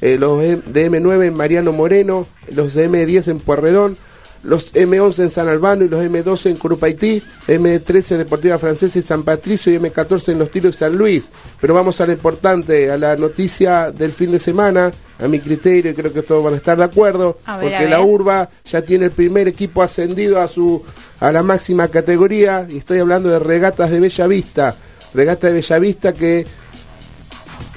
[0.00, 3.96] eh, los de M9 en Mariano Moreno, los de M10 en Puerredón,
[4.42, 9.22] los M11 en San Albano y los M12 en Curupaití, M13 Deportiva Francesa y San
[9.22, 11.28] Patricio y M14 en los tiros de San Luis.
[11.60, 14.92] Pero vamos a lo importante, a la noticia del fin de semana,
[15.22, 18.00] a mi criterio, y creo que todos van a estar de acuerdo, ver, porque la
[18.00, 20.82] urba ya tiene el primer equipo ascendido a su
[21.20, 24.76] a la máxima categoría, y estoy hablando de regatas de Bella Vista,
[25.14, 26.44] regata de Bella Vista que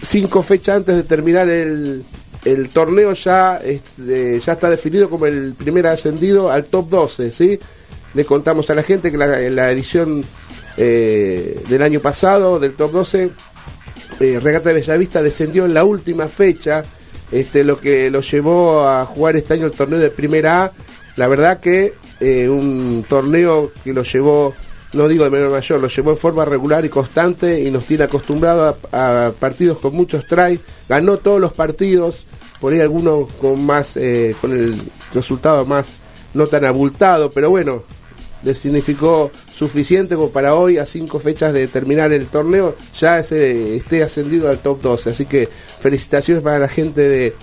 [0.01, 2.03] cinco fechas antes de terminar el,
[2.45, 7.59] el torneo ya, este, ya está definido como el primer ascendido al top 12, ¿sí?
[8.13, 10.23] Le contamos a la gente que la, en la edición
[10.77, 13.31] eh, del año pasado, del top 12,
[14.19, 16.83] eh, Regata de Bellavista descendió en la última fecha,
[17.31, 20.71] este, lo que lo llevó a jugar este año el torneo de Primera A.
[21.15, 24.53] La verdad que eh, un torneo que lo llevó,
[24.93, 28.03] no digo de menor mayor, lo llevó en forma regular y constante y nos tiene
[28.05, 30.59] acostumbrado a, a partidos con muchos tries.
[30.89, 32.25] Ganó todos los partidos,
[32.59, 34.75] por ahí algunos con más, eh, con el
[35.13, 35.87] resultado más
[36.33, 37.83] no tan abultado, pero bueno,
[38.43, 43.75] le significó suficiente como para hoy, a cinco fechas de terminar el torneo, ya se
[43.75, 45.09] esté ascendido al top 12.
[45.09, 45.47] Así que
[45.79, 47.35] felicitaciones para la gente de,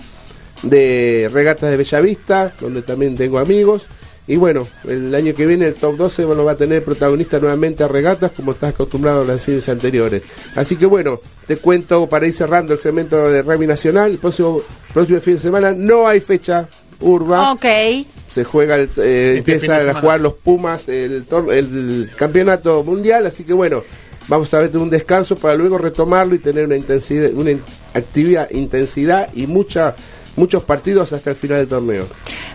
[0.61, 3.87] de Regatas de Bellavista, donde también tengo amigos.
[4.25, 7.83] Y bueno, el año que viene el top 12 bueno, va a tener protagonista nuevamente
[7.83, 10.23] a Regatas, como estás acostumbrado a las series anteriores.
[10.55, 14.11] Así que bueno, te cuento para ir cerrando el segmento de Rugby Nacional.
[14.11, 14.61] El próximo,
[14.93, 16.69] próximo fin de semana no hay fecha
[17.01, 17.65] urba Ok.
[18.33, 23.43] Se juega el, eh, Este empiezan a jugar los Pumas el, el campeonato mundial así
[23.43, 23.83] que bueno
[24.27, 27.51] vamos a ver un descanso para luego retomarlo y tener una intensidad una
[27.93, 29.95] actividad intensidad y mucha
[30.35, 32.07] muchos partidos hasta el final del torneo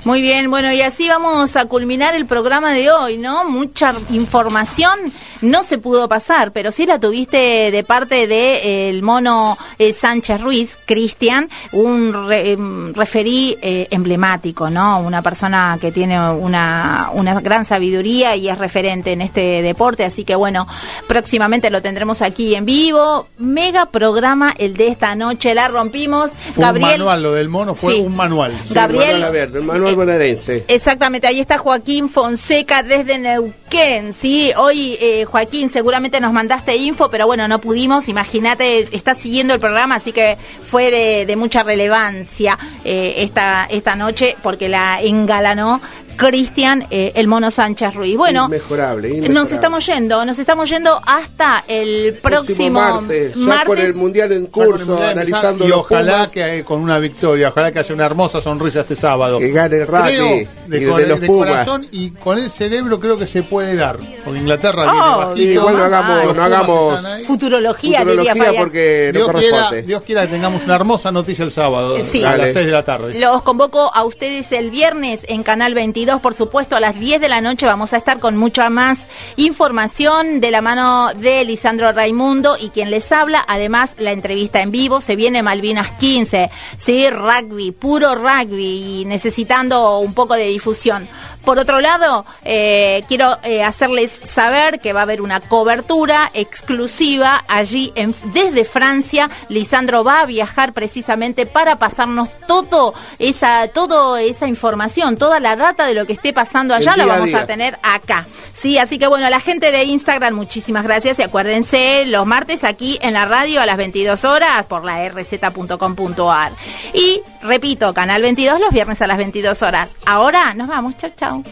[0.05, 3.45] Muy bien, bueno, y así vamos a culminar el programa de hoy, ¿no?
[3.45, 4.99] Mucha información
[5.41, 9.93] no se pudo pasar, pero sí la tuviste de parte de eh, el mono eh,
[9.93, 14.99] Sánchez Ruiz, Cristian, un re- em, referí eh, emblemático, ¿no?
[15.01, 20.25] Una persona que tiene una, una gran sabiduría y es referente en este deporte, así
[20.25, 20.67] que bueno,
[21.07, 23.29] próximamente lo tendremos aquí en vivo.
[23.39, 26.33] Mega programa el de esta noche, la rompimos.
[26.55, 28.01] Fue Gabriel, un manual, lo del mono fue Sí.
[28.01, 28.53] un manual.
[28.71, 34.13] Gabriel- el manual abierto, el manual eh, bonaerense Exactamente, ahí está Joaquín Fonseca desde Neuquén,
[34.13, 34.53] ¿sí?
[34.57, 39.61] Hoy, eh, Joaquín, seguramente nos mandaste info, pero bueno, no pudimos, imagínate, está siguiendo el
[39.61, 45.81] programa, así que fue de, de mucha relevancia eh, esta, esta noche, porque la engalanó
[46.19, 48.17] Cristian, eh, el mono Sánchez Ruiz.
[48.17, 53.95] Bueno, Inmejorable, nos estamos yendo, nos estamos yendo hasta el próximo, martes, ya con el
[53.95, 57.73] mundial en con curso Mundial analizando y los ojalá Pumas, que con una victoria, ojalá
[57.73, 59.39] que haya una hermosa sonrisa este sábado.
[59.39, 62.39] que gane el rugby Creo, y de, de, cor- los de Pumas corazón y con
[62.39, 63.97] el cerebro creo que se puede dar.
[64.25, 65.33] Porque Inglaterra viene Oh.
[65.35, 68.63] Sí, igual no hagamos, no hagamos futurología, diría futurología Fabián.
[68.65, 72.25] porque no Dios quiera, corresponde Dios quiera que tengamos una hermosa noticia el sábado Sí.
[72.25, 73.19] a las 6 de la tarde.
[73.21, 77.29] Los convoco a ustedes el viernes en Canal 22, por supuesto, a las 10 de
[77.29, 82.57] la noche vamos a estar con mucha más información de la mano de Lisandro Raimundo
[82.59, 87.73] y quien les habla, además la entrevista en vivo, se viene Malvinas 15, sí, rugby,
[87.73, 91.07] puro rugby y necesitando un poco de difusión.
[91.49, 97.43] Por otro lado, eh, quiero eh, hacerles saber que va a haber una cobertura exclusiva
[97.49, 99.31] allí en- desde Francia.
[99.49, 105.87] Lisandro va a viajar precisamente para pasarnos todo esa, toda esa información, toda la data
[105.87, 107.47] de lo que esté pasando allá, la a vamos a día.
[107.47, 108.27] tener acá.
[108.55, 112.99] Sí, así que bueno, la gente de Instagram, muchísimas gracias y acuérdense los martes aquí
[113.01, 116.53] en la radio a las 22 horas por la rz.com.ar.
[116.93, 119.91] Y repito, Canal 22 los viernes a las 22 horas.
[120.07, 121.45] Ahora nos vamos, chau chau.